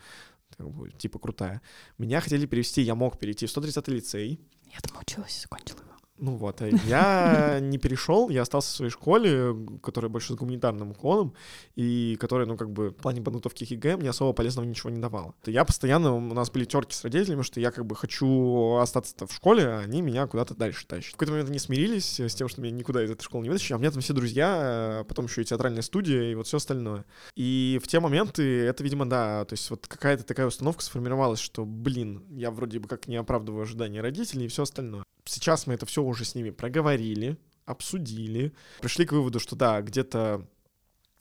[0.56, 1.60] как бы, типа крутая.
[1.98, 4.40] Меня хотели перевести, я мог перейти в 130-й лицей.
[4.72, 5.93] Я там училась и закончила его.
[6.24, 10.92] Ну вот, а я не перешел, я остался в своей школе, которая больше с гуманитарным
[10.92, 11.34] уклоном,
[11.76, 15.02] и которая, ну, как бы, в плане подготовки к ЕГЭ мне особо полезного ничего не
[15.02, 15.34] давала.
[15.44, 19.34] Я постоянно, у нас были терки с родителями, что я, как бы, хочу остаться в
[19.34, 21.12] школе, а они меня куда-то дальше тащат.
[21.12, 23.74] В какой-то момент они смирились с тем, что меня никуда из этой школы не вытащили,
[23.74, 26.56] а у меня там все друзья, а потом еще и театральная студия, и вот все
[26.56, 27.04] остальное.
[27.36, 31.66] И в те моменты это, видимо, да, то есть вот какая-то такая установка сформировалась, что,
[31.66, 35.04] блин, я вроде бы как не оправдываю ожидания родителей и все остальное.
[35.26, 40.46] Сейчас мы это все уже с ними проговорили, обсудили, пришли к выводу, что да, где-то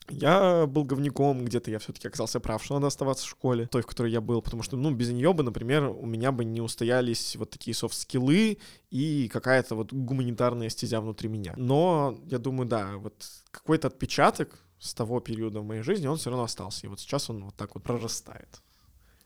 [0.10, 3.88] я был говняком, где-то я все-таки оказался прав, что надо оставаться в школе, той, в
[3.88, 7.36] которой я был, потому что, ну, без нее бы, например, у меня бы не устоялись
[7.38, 8.58] вот такие софт-скиллы
[8.90, 11.54] и какая-то вот гуманитарная стезя внутри меня.
[11.56, 16.30] Но, я думаю, да, вот какой-то отпечаток с того периода в моей жизни, он все
[16.30, 18.62] равно остался, и вот сейчас он вот так вот прорастает.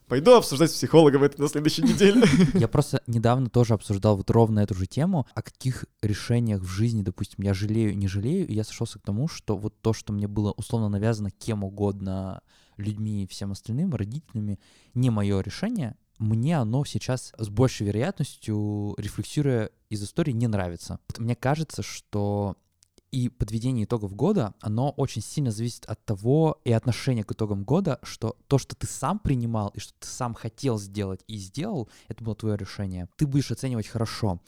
[0.08, 2.24] Пойду обсуждать с психологом это на следующей неделе.
[2.54, 7.02] Я просто недавно тоже обсуждал вот ровно эту же тему, о каких решениях в жизни,
[7.02, 10.26] допустим, я жалею, не жалею, и я сошелся к тому, что вот то, что мне
[10.26, 12.40] было условно навязано кем угодно,
[12.78, 14.58] людьми и всем остальным, родителями,
[14.94, 20.98] не мое решение, мне оно сейчас с большей вероятностью, рефлексируя из истории, не нравится.
[21.18, 22.56] Мне кажется, что
[23.10, 27.98] и подведение итогов года, оно очень сильно зависит от того и отношения к итогам года,
[28.02, 32.22] что то, что ты сам принимал и что ты сам хотел сделать и сделал, это
[32.22, 33.08] было твое решение.
[33.16, 34.40] Ты будешь оценивать хорошо.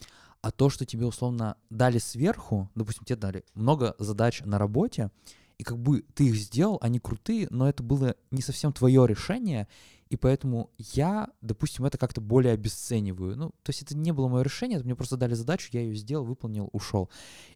[0.42, 5.10] А то, что тебе условно дали сверху, допустим, тебе дали много задач на работе,
[5.58, 9.68] и как бы ты их сделал, они крутые, но это было не совсем твое решение,
[10.10, 13.36] и поэтому я, допустим, это как-то более обесцениваю.
[13.36, 15.94] Ну, то есть это не было мое решение, это мне просто дали задачу, я ее
[15.94, 17.08] сделал, выполнил, ушел.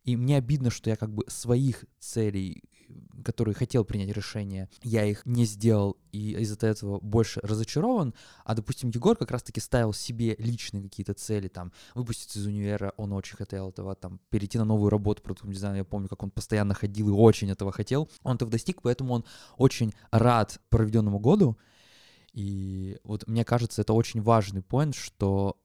[0.05, 2.63] И мне обидно, что я как бы своих целей,
[3.25, 8.15] которые хотел принять решение, я их не сделал, и из-за этого больше разочарован.
[8.45, 13.13] А, допустим, Егор как раз-таки ставил себе личные какие-то цели, там, выпуститься из универа, он
[13.15, 16.75] очень хотел этого, там, перейти на новую работу продуктом дизайна, я помню, как он постоянно
[16.75, 18.09] ходил и очень этого хотел.
[18.23, 19.25] Он этого достиг, поэтому он
[19.57, 21.59] очень рад проведенному году,
[22.35, 25.57] и вот мне кажется, это очень важный поинт, что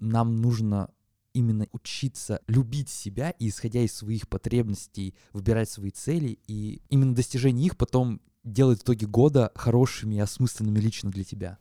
[0.00, 0.90] нам нужно
[1.32, 7.66] именно учиться любить себя и, исходя из своих потребностей, выбирать свои цели, и именно достижение
[7.66, 11.58] их потом делать итоги года хорошими и осмысленными лично для тебя.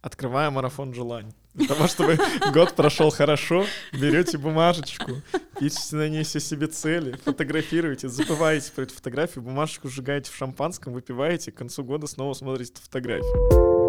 [0.00, 1.32] Открывая марафон желаний.
[1.54, 2.18] Для того, чтобы
[2.52, 5.22] год прошел хорошо, берете бумажечку,
[5.60, 10.92] пишите на ней все себе цели, фотографируете, забываете про эту фотографию, бумажечку сжигаете в шампанском,
[10.92, 13.81] выпиваете, к концу года снова смотрите фотографию.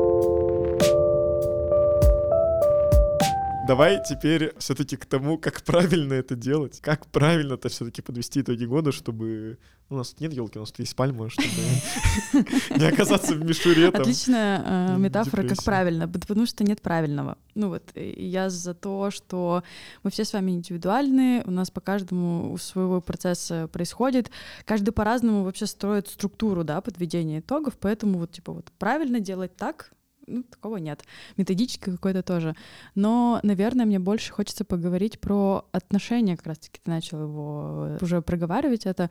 [3.65, 6.81] Давай теперь все-таки к тому, как правильно это делать.
[6.81, 9.57] Как правильно-то все-таки подвести итоги года, чтобы...
[9.89, 11.47] У нас нет елки, у нас есть пальма, чтобы
[12.77, 13.89] не оказаться в мишуре.
[13.89, 17.37] Отличная э, метафора, как правильно, потому что нет правильного.
[17.53, 19.63] Ну вот, я за то, что
[20.01, 24.31] мы все с вами индивидуальны, у нас по каждому своего процесса происходит,
[24.65, 29.91] каждый по-разному вообще строит структуру, да, подведения итогов, поэтому вот, типа, вот правильно делать так,
[30.27, 31.03] ну, такого нет.
[31.37, 32.55] Методически какой-то тоже.
[32.95, 38.21] Но, наверное, мне больше хочется поговорить про отношения, как раз-таки ты начал его э, уже
[38.21, 39.09] проговаривать это.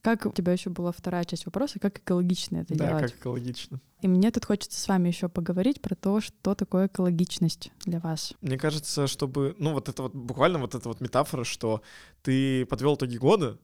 [0.00, 3.02] Как у тебя еще была вторая часть вопроса, как экологично это да, делать?
[3.02, 3.80] Да, как экологично.
[4.00, 8.34] И мне тут хочется с вами еще поговорить про то, что такое экологичность для вас.
[8.40, 11.82] Мне кажется, чтобы, ну вот это вот буквально вот эта вот метафора, что
[12.22, 13.58] ты подвел итоги года,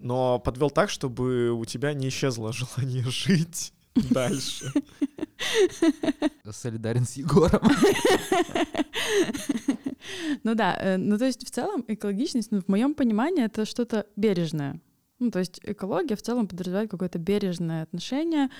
[0.00, 4.72] но подвел так, чтобы у тебя не исчезло желание жить дальше.
[6.50, 7.62] Солидарен с Егором.
[10.42, 14.06] Ну да, э, ну то есть в целом экологичность, ну, в моем понимании, это что-то
[14.16, 14.80] бережное.
[15.18, 18.50] Ну, то есть экология в целом подразумевает какое-то бережное отношение.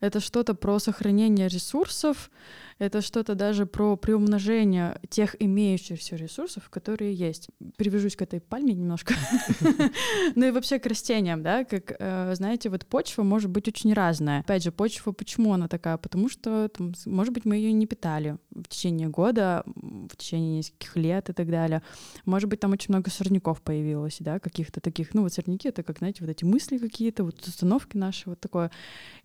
[0.00, 2.30] Это что-то про сохранение ресурсов,
[2.78, 7.48] это что-то даже про приумножение тех имеющихся ресурсов, которые есть.
[7.76, 9.14] Привяжусь к этой пальме немножко.
[10.34, 14.40] Ну и вообще к растениям, да, как, э, знаете, вот почва может быть очень разная.
[14.40, 15.96] Опять же, почва, почему она такая?
[15.96, 16.70] Потому что,
[17.06, 21.50] может быть, мы ее не питали в течение года, в течение нескольких лет и так
[21.50, 21.82] далее.
[22.24, 25.98] Может быть, там очень много сорняков появилось, да, каких-то таких, ну вот сорняки— это как,
[25.98, 28.70] знаете, вот эти мысли какие-то, вот установки наши, вот такое.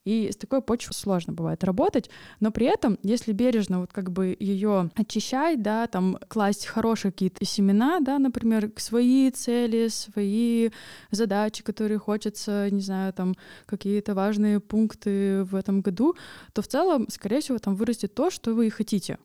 [0.05, 2.09] И с такой почвой сложно бывает работать,
[2.39, 7.45] но при этом, если бережно вот как бы ее очищать, да, там класть хорошие какие-то
[7.45, 10.71] семена, да, например, свои цели, свои
[11.11, 16.15] задачи, которые хочется, не знаю, там какие-то важные пункты в этом году,
[16.53, 19.17] то в целом, скорее всего, там вырастет то, что вы хотите.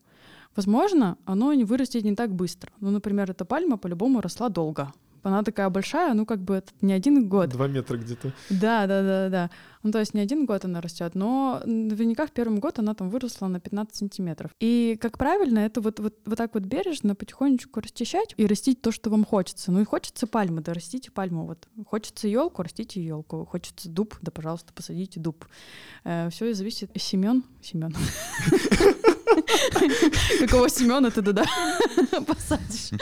[0.55, 2.71] Возможно, оно не вырастет не так быстро.
[2.79, 4.93] Ну, например, эта пальма по-любому росла долго.
[5.25, 7.49] Она такая большая, ну, как бы это не один год.
[7.49, 8.31] Два метра где-то.
[8.49, 9.49] Да, да, да, да.
[9.85, 13.11] Ну, то есть не один год она растет, но наверняка в первый год она там
[13.11, 14.49] выросла на 15 сантиметров.
[14.59, 18.91] И, как правильно, это вот, вот, вот так вот бережно, потихонечку расчищать и растить то,
[18.91, 19.71] что вам хочется.
[19.71, 21.45] Ну и хочется пальмы, да растите пальму.
[21.45, 21.67] Вот.
[21.85, 23.45] Хочется елку, растите елку.
[23.45, 25.45] Хочется дуб, да, пожалуйста, посадите дуб.
[26.03, 26.89] Э, Все зависит.
[26.95, 27.95] Семен, Семен.
[30.39, 31.45] Какого Семена ты туда
[32.25, 32.99] посадишь?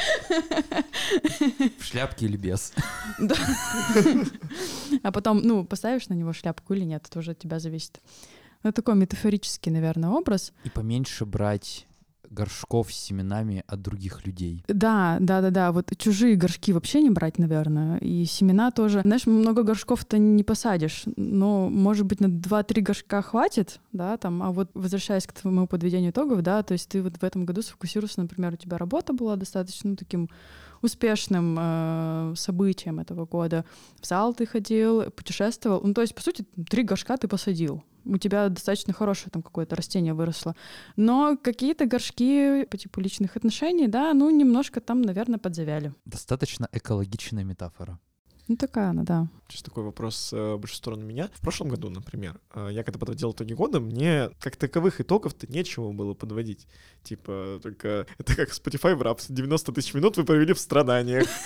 [1.79, 2.73] В шляпке или без?
[3.19, 3.35] Да.
[5.03, 8.01] А потом, ну, поставишь на него шляпку или нет, это уже от тебя зависит.
[8.63, 10.53] Ну, такой метафорический, наверное, образ.
[10.63, 11.85] И поменьше брать
[12.33, 14.63] горшков с семенами от других людей.
[14.67, 15.71] Да, да, да, да.
[15.71, 17.97] Вот чужие горшки вообще не брать, наверное.
[17.99, 19.01] И семена тоже.
[19.01, 21.03] Знаешь, много горшков-то не посадишь.
[21.15, 24.41] Но, может быть, на 2-3 горшка хватит, да, там.
[24.43, 27.61] А вот возвращаясь к твоему подведению итогов, да, то есть ты вот в этом году
[27.61, 30.29] сфокусировался, например, у тебя работа была достаточно ну, таким
[30.83, 33.65] успешным э, событием этого года.
[34.01, 35.81] В зал ты ходил, путешествовал.
[35.83, 37.83] Ну, то есть, по сути, три горшка ты посадил.
[38.05, 40.55] У тебя достаточно хорошее там какое-то растение выросло.
[40.97, 45.93] Но какие-то горшки по типу личных отношений, да, ну, немножко там, наверное, подзавяли.
[46.05, 47.99] Достаточно экологичная метафора.
[48.47, 49.27] Ну, такая она, да.
[49.47, 51.29] Сейчас такой вопрос э, больше в сторону меня.
[51.33, 55.91] В прошлом году, например, э, я когда подводил итоги года, мне как таковых итогов-то нечего
[55.93, 56.67] было подводить.
[57.03, 59.27] Типа, только это как Spotify в рапс.
[59.29, 61.27] 90 тысяч минут вы провели в страданиях.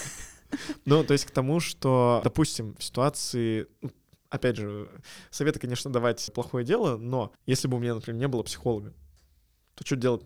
[0.85, 3.91] Ну, то есть к тому, что, допустим, в ситуации, ну,
[4.29, 4.89] опять же,
[5.29, 8.93] советы, конечно, давать плохое дело, но если бы у меня, например, не было психолога,
[9.75, 10.23] то что делать,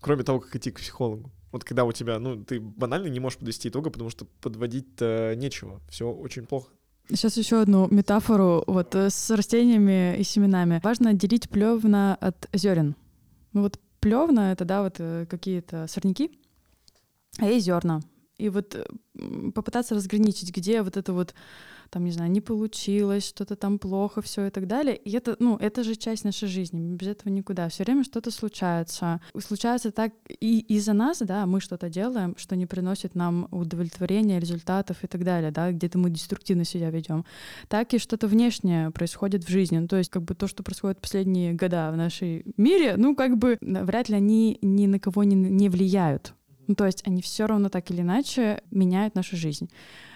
[0.00, 1.32] кроме того, как идти к психологу?
[1.54, 5.80] Вот когда у тебя, ну, ты банально не можешь подвести итога, потому что подводить-то нечего.
[5.88, 6.72] Все очень плохо.
[7.08, 10.80] Сейчас еще одну метафору вот э, с растениями и семенами.
[10.82, 12.96] Важно отделить плевна от зерен.
[13.52, 16.36] Ну вот плевна это да вот э, какие-то сорняки,
[17.38, 18.00] а есть зерна.
[18.36, 18.76] И вот
[19.54, 21.36] попытаться разграничить, где вот это вот
[21.90, 24.96] там, не знаю, не получилось, что-то там плохо, все и так далее.
[24.96, 27.68] И это, ну, это же часть нашей жизни, без этого никуда.
[27.68, 29.20] Все время что-то случается.
[29.38, 35.02] Случается так и из-за нас, да, мы что-то делаем, что не приносит нам удовлетворения, результатов
[35.02, 37.24] и так далее, да, где-то мы деструктивно себя ведем.
[37.68, 39.78] Так и что-то внешнее происходит в жизни.
[39.78, 43.36] Ну, то есть, как бы то, что происходит последние года в нашей мире, ну, как
[43.38, 46.34] бы вряд ли они ни на кого не, не влияют.
[46.66, 49.70] Ну, то есть они все равно так или иначе меняют нашу жизнь.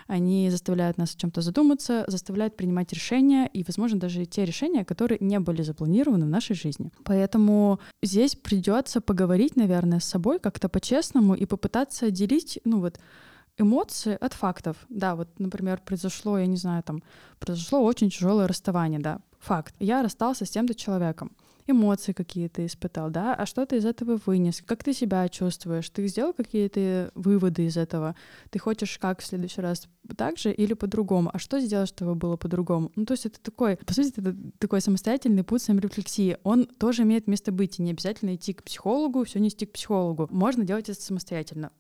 [0.07, 5.19] Они заставляют нас о чем-то задуматься, заставляют принимать решения, и, возможно, даже те решения, которые
[5.21, 6.91] не были запланированы в нашей жизни.
[7.05, 12.99] Поэтому здесь придется поговорить, наверное, с собой как-то по-честному и попытаться отделить, ну вот,
[13.59, 14.77] эмоции от фактов.
[14.89, 17.03] Да, вот, например, произошло, я не знаю, там,
[17.39, 19.75] произошло очень тяжелое расставание, да, факт.
[19.79, 21.33] Я расстался с тем-то человеком
[21.71, 26.07] эмоции какие-то испытал, да, а что ты из этого вынес, как ты себя чувствуешь, ты
[26.09, 28.15] сделал какие-то выводы из этого,
[28.51, 32.37] ты хочешь как в следующий раз так же или по-другому, а что сделать, чтобы было
[32.37, 32.93] по-другому?
[32.97, 37.27] Ну, то есть это такой, по сути, это такой самостоятельный путь саморефлексии, он тоже имеет
[37.27, 41.01] место быть, и не обязательно идти к психологу, все нести к психологу, можно делать это
[41.01, 41.71] самостоятельно.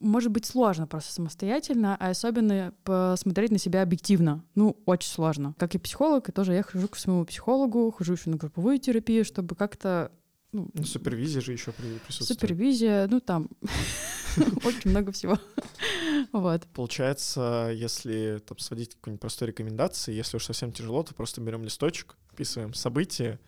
[0.00, 4.44] Может быть сложно просто самостоятельно, а особенно посмотреть на себя объективно.
[4.54, 5.54] Ну, очень сложно.
[5.58, 9.24] Как и психолог, и тоже я хожу к своему психологу, хожу еще на групповую терапию,
[9.30, 10.12] чтобы как-то
[10.52, 12.40] ну, ну, супервизия же еще присутствует.
[12.40, 13.48] Супервизия, ну там
[14.64, 15.38] очень много всего.
[16.32, 16.66] Вот.
[16.74, 22.16] Получается, если там сводить какую-нибудь простой рекомендации, если уж совсем тяжело, то просто берем листочек,
[22.32, 23.38] описываем события,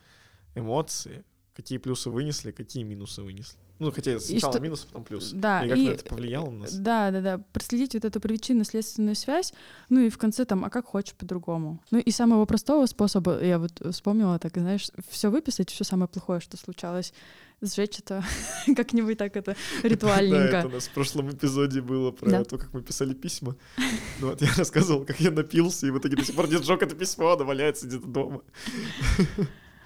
[0.55, 3.59] эмоции, какие плюсы вынесли, какие минусы вынесли.
[3.79, 4.61] Ну, хотя сначала что...
[4.61, 5.31] минус, а потом плюс.
[5.31, 5.85] Да, и как и...
[5.85, 6.75] это повлияло на нас.
[6.75, 7.41] Да, да, да.
[7.51, 9.53] Проследить вот эту причинно-следственную связь,
[9.89, 11.81] ну и в конце там, а как хочешь по-другому.
[11.91, 16.39] Ну и самого простого способа, я вот вспомнила так, знаешь, все выписать, все самое плохое,
[16.39, 17.13] что случалось,
[17.61, 18.23] сжечь это
[18.75, 20.51] как-нибудь так это ритуальненько.
[20.51, 22.43] Да, это у нас в прошлом эпизоде было про да.
[22.43, 23.55] то, как мы писали письма.
[24.19, 26.81] Ну вот я рассказывал, как я напился, и в итоге до сих пор не сжег
[26.81, 28.41] это письмо, оно валяется где-то дома.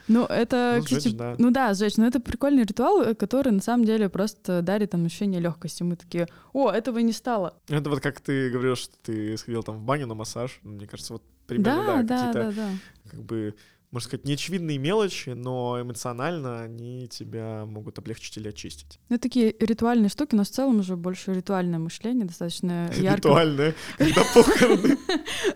[0.07, 1.35] Ну, это, ну, кстати, сжечь, да.
[1.37, 5.05] ну да, сжечь, но это прикольный ритуал, э, который на самом деле просто дарит там
[5.05, 5.83] ощущение легкости.
[5.83, 7.55] Мы такие, о, этого не стало.
[7.67, 10.59] Это вот как ты говорил, что ты сходил там в баню на массаж.
[10.63, 12.69] Мне кажется, вот примерно, да, да, да, да, да.
[13.09, 13.55] как бы
[13.91, 18.99] можно сказать, неочевидные мелочи, но эмоционально они тебя могут облегчить или очистить.
[19.09, 23.17] Ну, такие ритуальные штуки, но в целом уже больше ритуальное мышление, достаточно ярко.
[23.17, 23.75] Ритуальное?
[23.97, 24.97] Когда похороны?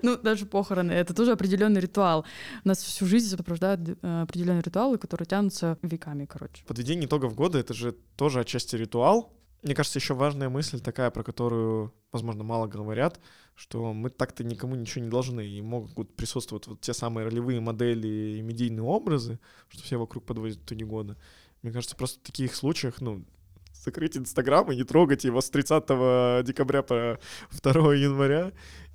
[0.01, 2.25] Ну, даже похороны— это тоже определенный ритуал.
[2.63, 6.63] У нас всю жизнь сопровождают э, определенные ритуалы, которые тянутся веками, короче.
[6.65, 9.33] Подведение итогов года— это же тоже отчасти ритуал,
[9.63, 13.19] мне кажется, еще важная мысль такая, про которую, возможно, мало говорят,
[13.55, 18.37] что мы так-то никому ничего не должны, и могут присутствовать вот те самые ролевые модели
[18.37, 19.39] и медийные образы,
[19.69, 21.17] что все вокруг подводят итоги года.
[21.61, 23.23] Мне кажется, просто в таких случаях, ну,
[23.73, 27.19] закрыть Инстаграм и не трогать его с 30 декабря по
[27.61, 28.51] 2 января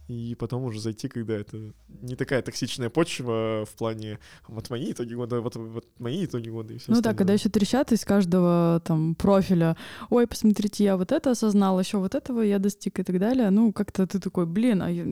[0.08, 5.14] и потом уже зайти, когда это не такая токсичная почва в плане вот мои итоги
[5.14, 8.80] года, вот, вот мои итоги года и все Ну да, когда еще трещат из каждого
[8.84, 9.76] там профиля,
[10.10, 13.72] ой, посмотрите, я вот это осознал, еще вот этого я достиг и так далее, ну
[13.72, 15.06] как-то ты такой, блин, а я,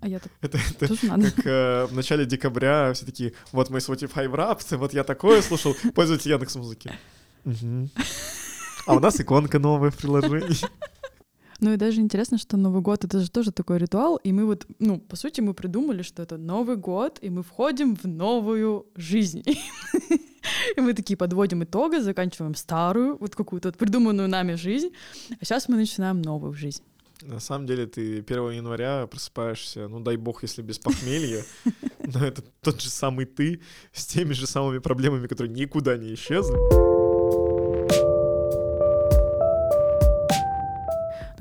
[0.00, 1.30] а я так это, это тоже надо.
[1.30, 5.76] Как э, в начале декабря все такие, вот мой Spotify Wrapped, вот я такое слушал,
[5.94, 6.92] пользователь Яндекс Музыки.
[8.86, 10.56] А у нас иконка новая в приложении.
[11.60, 14.66] Ну и даже интересно, что Новый год— это же тоже такой ритуал, и мы вот,
[14.78, 19.42] ну, по сути, мы придумали, что это Новый год, и мы входим в новую жизнь.
[20.76, 24.90] И мы такие подводим итоги, заканчиваем старую, вот какую-то придуманную нами жизнь,
[25.38, 26.82] а сейчас мы начинаем новую жизнь.
[27.22, 31.44] На самом деле ты 1 января просыпаешься, ну дай бог, если без похмелья,
[32.14, 33.60] но это тот же самый ты
[33.92, 36.99] с теми же самыми проблемами, которые никуда не исчезли.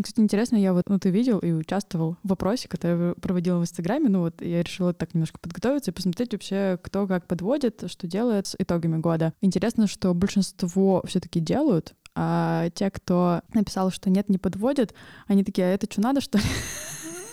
[0.03, 3.63] Кстати, интересно, я вот, ну, ты видел и участвовал в вопросе, который я проводила в
[3.63, 8.07] Инстаграме, ну, вот я решила так немножко подготовиться и посмотреть вообще, кто как подводит, что
[8.07, 9.33] делает с итогами года.
[9.41, 14.93] Интересно, что большинство все таки делают, а те, кто написал, что нет, не подводят,
[15.27, 16.43] они такие, а это что надо, что ли?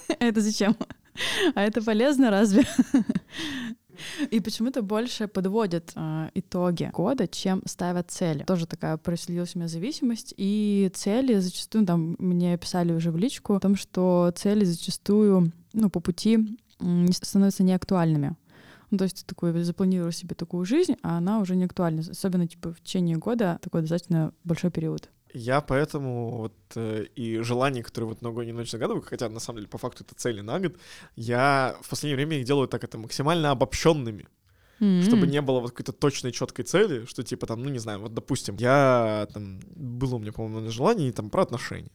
[0.20, 0.76] Это зачем?
[1.54, 2.64] А это полезно разве?
[4.30, 8.44] И почему-то больше подводят э, итоги года, чем ставят цели.
[8.44, 10.34] Тоже такая проследилась у меня зависимость.
[10.36, 15.90] И цели зачастую, там, мне писали уже в личку о том, что цели зачастую, ну,
[15.90, 16.58] по пути
[17.10, 18.36] становятся неактуальными.
[18.90, 22.02] Ну, то есть ты такой запланировал себе такую жизнь, а она уже не актуальна.
[22.08, 25.10] Особенно, типа, в течение года такой достаточно большой период.
[25.32, 29.68] Я поэтому вот э, и желания, которые вот новогоднюю ночь загадываю, хотя на самом деле
[29.68, 30.76] по факту это цели на год,
[31.16, 34.28] я в последнее время их делаю так это максимально обобщенными.
[34.80, 35.02] Mm-hmm.
[35.02, 38.14] Чтобы не было вот какой-то точной, четкой цели, что типа там, ну не знаю, вот
[38.14, 41.90] допустим, я там, было у меня, по-моему, желание там про отношения.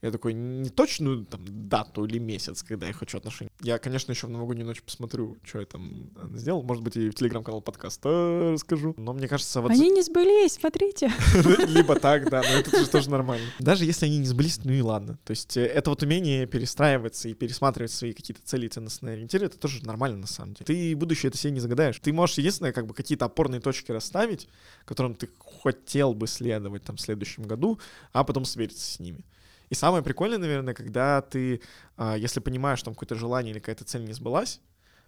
[0.00, 3.50] Я такой, не точную там дату или месяц, когда я хочу отношения.
[3.60, 6.62] Я, конечно, еще в новогоднюю ночь посмотрю, что я там э, сделал.
[6.62, 8.94] Может быть, и в телеграм-канал подкаста расскажу.
[8.96, 9.72] Но мне кажется, вот...
[9.72, 11.10] Они не сбылись, смотрите.
[11.66, 13.44] Либо так, да, но это тоже нормально.
[13.58, 15.18] Даже если они не сбылись, ну и ладно.
[15.24, 19.46] То есть э, это вот умение перестраиваться и пересматривать свои какие-то цели и ценностные ориентиры,
[19.46, 20.64] это тоже нормально на самом деле.
[20.64, 21.98] Ты будущее это себе не загадаешь.
[21.98, 24.48] Ты можешь единственное, как бы какие-то опорные точки расставить,
[24.84, 25.28] которым ты
[25.62, 27.80] хотел бы следовать там в следующем году,
[28.12, 29.24] а потом свериться с ними.
[29.70, 31.60] И самое прикольное, наверное, когда ты,
[31.96, 34.60] а, если понимаешь, там какое-то желание или какая-то цель не сбылась,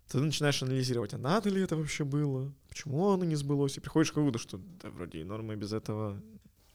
[0.08, 4.12] ты начинаешь анализировать, а надо ли это вообще было, почему оно не сбылось, и приходишь
[4.12, 6.20] к выводу, что да, вроде и нормы без этого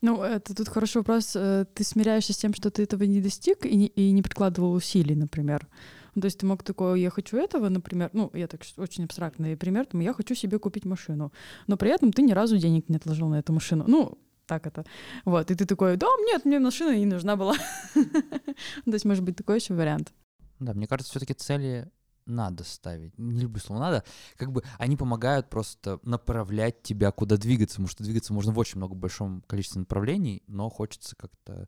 [0.02, 1.36] ну, это тут хороший вопрос.
[1.36, 4.74] Э, ты смиряешься с тем, что ты этого не достиг и не, и не прикладывал
[4.74, 5.68] усилий, например.
[6.14, 9.58] Ну, то есть ты мог такой, я хочу этого, например, ну, я так очень абстрактный
[9.58, 11.32] пример, там, я хочу себе купить машину,
[11.66, 13.84] но при этом ты ни разу денег не отложил на эту машину.
[13.88, 14.86] Ну, так это.
[15.26, 17.56] Вот, и ты такой, да, нет, мне машина не нужна была.
[17.94, 20.14] То есть, может быть, такой еще вариант.
[20.60, 21.90] Да, мне кажется, все-таки цели
[22.26, 23.18] надо ставить.
[23.18, 24.04] Не люблю слово надо.
[24.38, 28.78] Как бы они помогают просто направлять тебя, куда двигаться, потому что двигаться можно в очень
[28.78, 31.68] много большом количестве направлений, но хочется как-то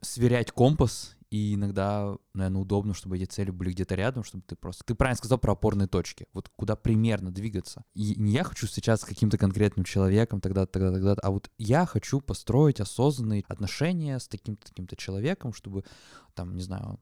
[0.00, 4.84] сверять компас и иногда, наверное, удобно, чтобы эти цели были где-то рядом, чтобы ты просто...
[4.84, 6.26] Ты правильно сказал про опорные точки.
[6.32, 7.84] Вот куда примерно двигаться.
[7.94, 11.84] И не я хочу встречаться с каким-то конкретным человеком, тогда, тогда, тогда, а вот я
[11.84, 15.84] хочу построить осознанные отношения с таким-то, таким-то человеком, чтобы,
[16.34, 16.98] там, не знаю,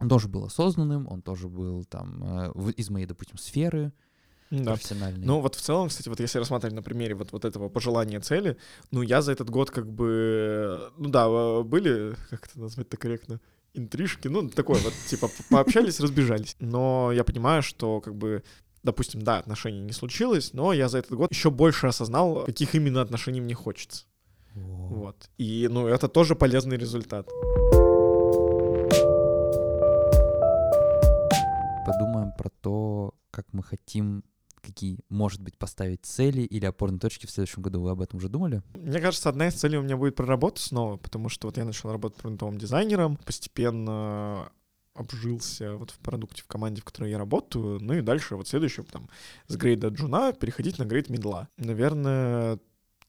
[0.00, 3.92] он тоже был осознанным, он тоже был там э, из моей, допустим, сферы,
[4.52, 4.72] да.
[4.72, 5.24] профессиональный.
[5.24, 8.56] Ну вот в целом, кстати, вот если рассматривать на примере вот, вот этого пожелания цели,
[8.90, 13.40] ну я за этот год как бы, ну да, были, как это назвать-то корректно,
[13.74, 16.56] интрижки, ну такое вот, типа пообщались, разбежались.
[16.60, 18.42] Но я понимаю, что как бы
[18.82, 23.00] допустим, да, отношений не случилось, но я за этот год еще больше осознал, каких именно
[23.00, 24.06] отношений мне хочется.
[24.54, 25.30] Вот.
[25.38, 27.28] И, ну, это тоже полезный результат.
[31.86, 34.24] Подумаем про то, как мы хотим
[34.62, 37.82] какие, может быть, поставить цели или опорные точки в следующем году?
[37.82, 38.62] Вы об этом уже думали?
[38.74, 41.90] Мне кажется, одна из целей у меня будет проработать снова, потому что вот я начал
[41.90, 44.50] работать продуктовым дизайнером, постепенно
[44.94, 48.84] обжился вот в продукте, в команде, в которой я работаю, ну и дальше вот следующее,
[48.84, 49.08] там,
[49.46, 51.48] с грейда джуна переходить на грейд медла.
[51.56, 52.58] Наверное,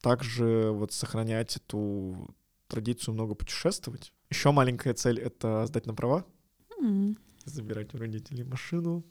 [0.01, 2.35] также вот сохранять эту
[2.67, 4.13] традицию много путешествовать.
[4.29, 6.25] Еще маленькая цель— это сдать на права.
[7.45, 9.03] Забирать у родителей машину.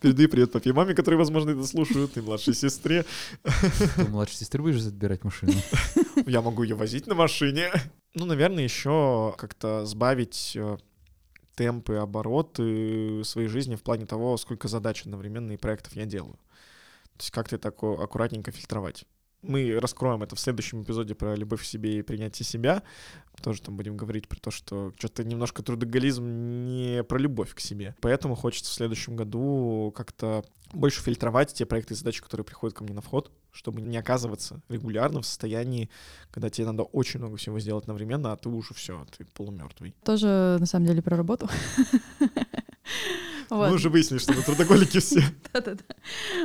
[0.00, 3.04] Передаю привет папе и маме, которые, возможно, это слушают, и младшей сестре.
[3.96, 5.52] Ты младшей сестры будешь забирать машину?
[6.26, 7.70] Я могу ее возить на машине.
[8.14, 10.78] Ну, наверное, еще как-то сбавить э,
[11.54, 16.38] темпы, обороты своей жизни в плане того, сколько задач одновременно и проектов я делаю.
[17.16, 19.04] То есть как-то так аккуратненько фильтровать.
[19.42, 22.82] Мы раскроем это в следующем эпизоде про любовь к себе и принятие себя.
[23.42, 26.24] Тоже там будем говорить про то, что что-то немножко трудоголизм
[26.64, 27.94] не про любовь к себе.
[28.00, 32.84] Поэтому хочется в следующем году как-то больше фильтровать те проекты и задачи, которые приходят ко
[32.84, 35.88] мне на вход, чтобы не оказываться регулярно в состоянии,
[36.30, 39.94] когда тебе надо очень много всего сделать одновременно, а ты уже все, ты полумертвый.
[40.04, 41.48] Тоже, на самом деле, про работу.
[43.50, 45.22] Мы уже выяснили, что мы трудоголики все.
[45.52, 45.94] Да-да-да.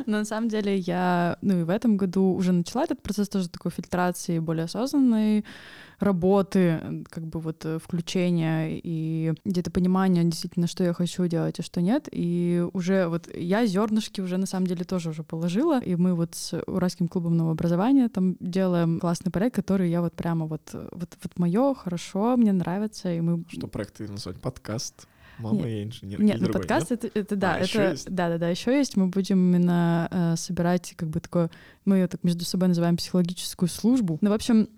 [0.06, 3.50] Но на самом деле я, ну и в этом году уже начала этот процесс тоже
[3.50, 5.46] такой фильтрации более осознанной
[6.00, 11.64] работы, как бы вот э, включения и где-то понимания действительно, что я хочу делать, а
[11.64, 12.08] что нет.
[12.12, 16.36] И уже вот я зернышки уже на самом деле тоже уже положила, и мы вот
[16.36, 21.18] с Уральским клубом нового образования там делаем классный проект, который я вот прямо вот, вот,
[21.24, 23.44] вот мое, хорошо, мне нравится, и мы...
[23.48, 24.40] Что проект называть?
[24.42, 25.08] Подкаст?
[25.40, 25.68] Мама Нет.
[25.68, 26.22] я инженер.
[26.22, 27.06] Нет, ну другой, подкаст нет?
[27.06, 28.10] это, это да, А, это есть?
[28.10, 28.96] да, да, да, еще есть.
[28.96, 31.50] Мы будем именно э, собирать как бы такое,
[31.84, 34.18] мы ее так между собой называем психологическую службу.
[34.22, 34.70] Ну, в общем,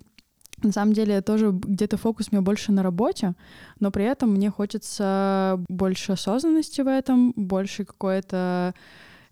[0.64, 3.36] на самом деле тоже где-то фокус у меня больше на работе,
[3.80, 8.74] но при этом мне хочется больше осознанности в этом, больше какое-то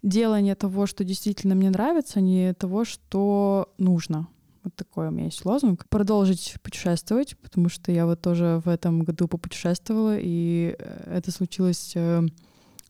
[0.03, 4.27] делание того, что действительно мне нравится, а не того, что нужно.
[4.65, 5.87] Вот такой у меня есть лозунг.
[5.87, 11.93] Продолжить путешествовать, потому что я вот тоже в этом году попутешествовала, и э, это случилось...
[11.95, 12.21] э,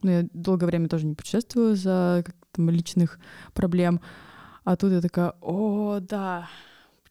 [0.02, 3.20] Ну, я долгое время тоже не путешествовала из-за как там, личных
[3.54, 4.00] проблем.
[4.64, 6.48] А тут я такая, о, да,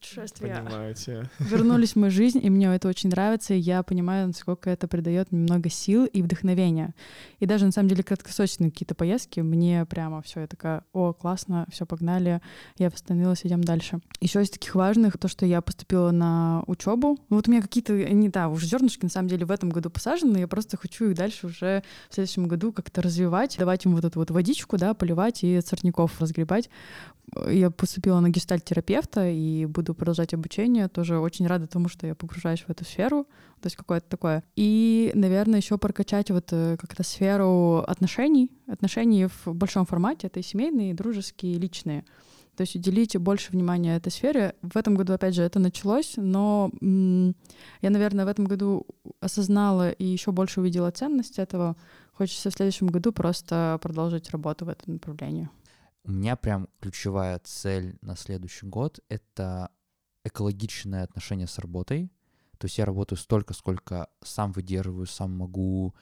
[0.05, 1.23] путешествия Понимаю тебя.
[1.39, 5.33] вернулись в мою жизнь, и мне это очень нравится, и я понимаю, насколько это придает
[5.33, 6.95] много сил и вдохновения.
[7.41, 11.67] И даже на самом деле краткосрочные какие-то поездки, мне прямо все, я такая, о, классно,
[11.71, 12.41] все, погнали,
[12.79, 14.01] я восстановилась, идем дальше.
[14.21, 17.19] Еще из таких важных то, что я поступила на учебу.
[17.29, 19.91] Ну, вот у меня какие-то, не да, уже зернышки на самом деле в этом году
[19.91, 24.05] посажены, я просто хочу их дальше уже в следующем году как-то развивать, давать им вот
[24.05, 26.69] эту вот водичку, да, поливать и сорняков разгребать.
[27.49, 30.89] Я поступила на гештальт-терапевта и буду продолжать обучение.
[30.89, 33.25] Тоже очень рада тому, что я погружаюсь в эту сферу,
[33.61, 34.45] то есть какое-то такое.
[34.57, 38.51] И, наверное, еще прокачать вот э, как-то сферу отношений.
[38.67, 40.27] Отношений в большом формате.
[40.27, 42.05] Это и семейные, и дружеские, и личные.
[42.57, 44.55] То есть уделите больше внимания этой сфере.
[44.63, 48.87] В этом году, опять же, это началось, но я, наверное, в этом году
[49.21, 51.77] осознала и еще больше увидела ценность этого.
[52.13, 55.49] Хочется в следующем году просто продолжить работу в этом направлении.
[56.05, 59.71] У меня прям ключевая цель на следующий год— это
[60.25, 62.11] экологичное отношение с работой.
[62.59, 65.95] То есть я работаю столько, сколько сам выдерживаю, сам могу,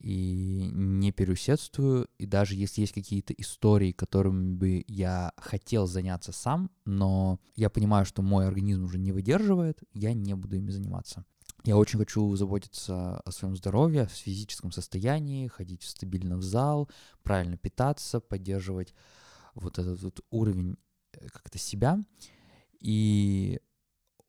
[0.00, 2.08] и не переусердствую.
[2.18, 8.06] И даже если есть какие-то истории, которыми бы я хотел заняться сам, но я понимаю,
[8.06, 11.24] что мой организм уже не выдерживает, я не буду ими заниматься.
[11.64, 16.88] Я очень хочу заботиться о своем здоровье, о физическом состоянии, ходить стабильно в зал,
[17.22, 18.94] правильно питаться, поддерживать
[19.54, 20.78] вот этот вот уровень
[21.12, 21.98] э, как-то себя.
[22.80, 23.60] И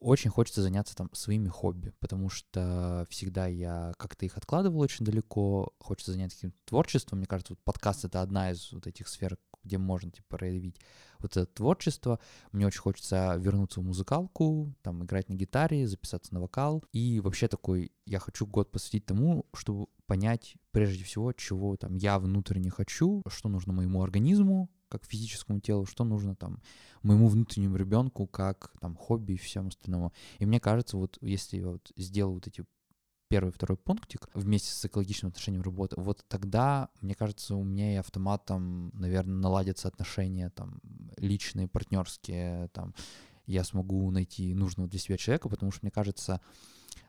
[0.01, 5.73] очень хочется заняться там своими хобби, потому что всегда я как-то их откладывал очень далеко.
[5.79, 7.19] Хочется заняться каким-то творчеством.
[7.19, 10.79] Мне кажется, вот подкаст— это одна из вот этих сфер, где можно типа проявить
[11.19, 12.19] вот это творчество.
[12.51, 16.83] Мне очень хочется вернуться в музыкалку, там играть на гитаре, записаться на вокал.
[16.91, 22.17] И вообще такой, я хочу год посвятить тому, чтобы понять прежде всего, чего там я
[22.17, 26.61] внутренне хочу, что нужно моему организму, как физическому телу, что нужно там
[27.01, 30.13] моему внутреннему ребенку, как там хобби и всем остальному.
[30.39, 32.65] И мне кажется, вот если я вот сделаю вот эти
[33.29, 37.95] первый, второй пунктик вместе с экологичным отношением работы, вот тогда, мне кажется, у меня и
[37.95, 40.81] автоматом, наверное, наладятся отношения там
[41.15, 42.93] личные, партнерские, там
[43.45, 46.41] я смогу найти нужного для себя человека, потому что, мне кажется,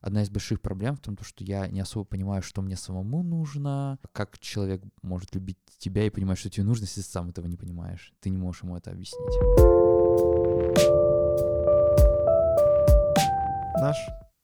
[0.01, 3.22] одна из больших проблем в том, то, что я не особо понимаю, что мне самому
[3.22, 7.47] нужно, как человек может любить тебя и понимать, что тебе нужно, если ты сам этого
[7.47, 8.12] не понимаешь.
[8.20, 9.18] Ты не можешь ему это объяснить.
[13.80, 13.97] Наш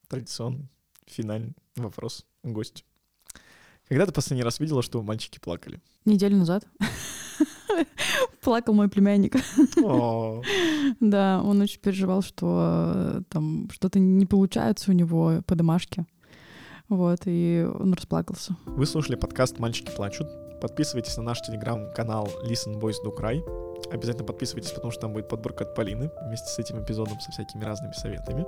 [0.07, 0.69] традиционный
[1.05, 2.83] финальный вопрос гостю.
[3.87, 5.81] Когда ты последний раз видела, что мальчики плакали?
[6.05, 6.65] Неделю назад
[8.41, 9.35] плакал мой племянник.
[10.99, 16.05] Да, он очень переживал, что э, там что-то не получается у него по домашке.
[16.87, 18.55] Вот, и он расплакался.
[18.65, 20.27] Вы слушали подкаст «Мальчики плачут».
[20.61, 23.41] Подписывайтесь на наш телеграм-канал Listen Boys Do Cry.
[23.91, 27.63] Обязательно подписывайтесь, потому что там будет подборка от Полины вместе с этим эпизодом, со всякими
[27.63, 28.45] разными советами.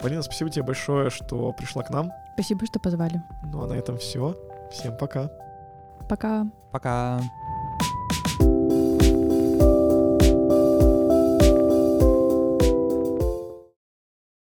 [0.00, 2.10] Полина, спасибо тебе большое, что пришла к нам.
[2.34, 3.22] Спасибо, что позвали.
[3.44, 4.36] Ну а на этом все.
[4.70, 5.30] Всем пока.
[6.08, 6.46] Пока.
[6.72, 7.20] Пока!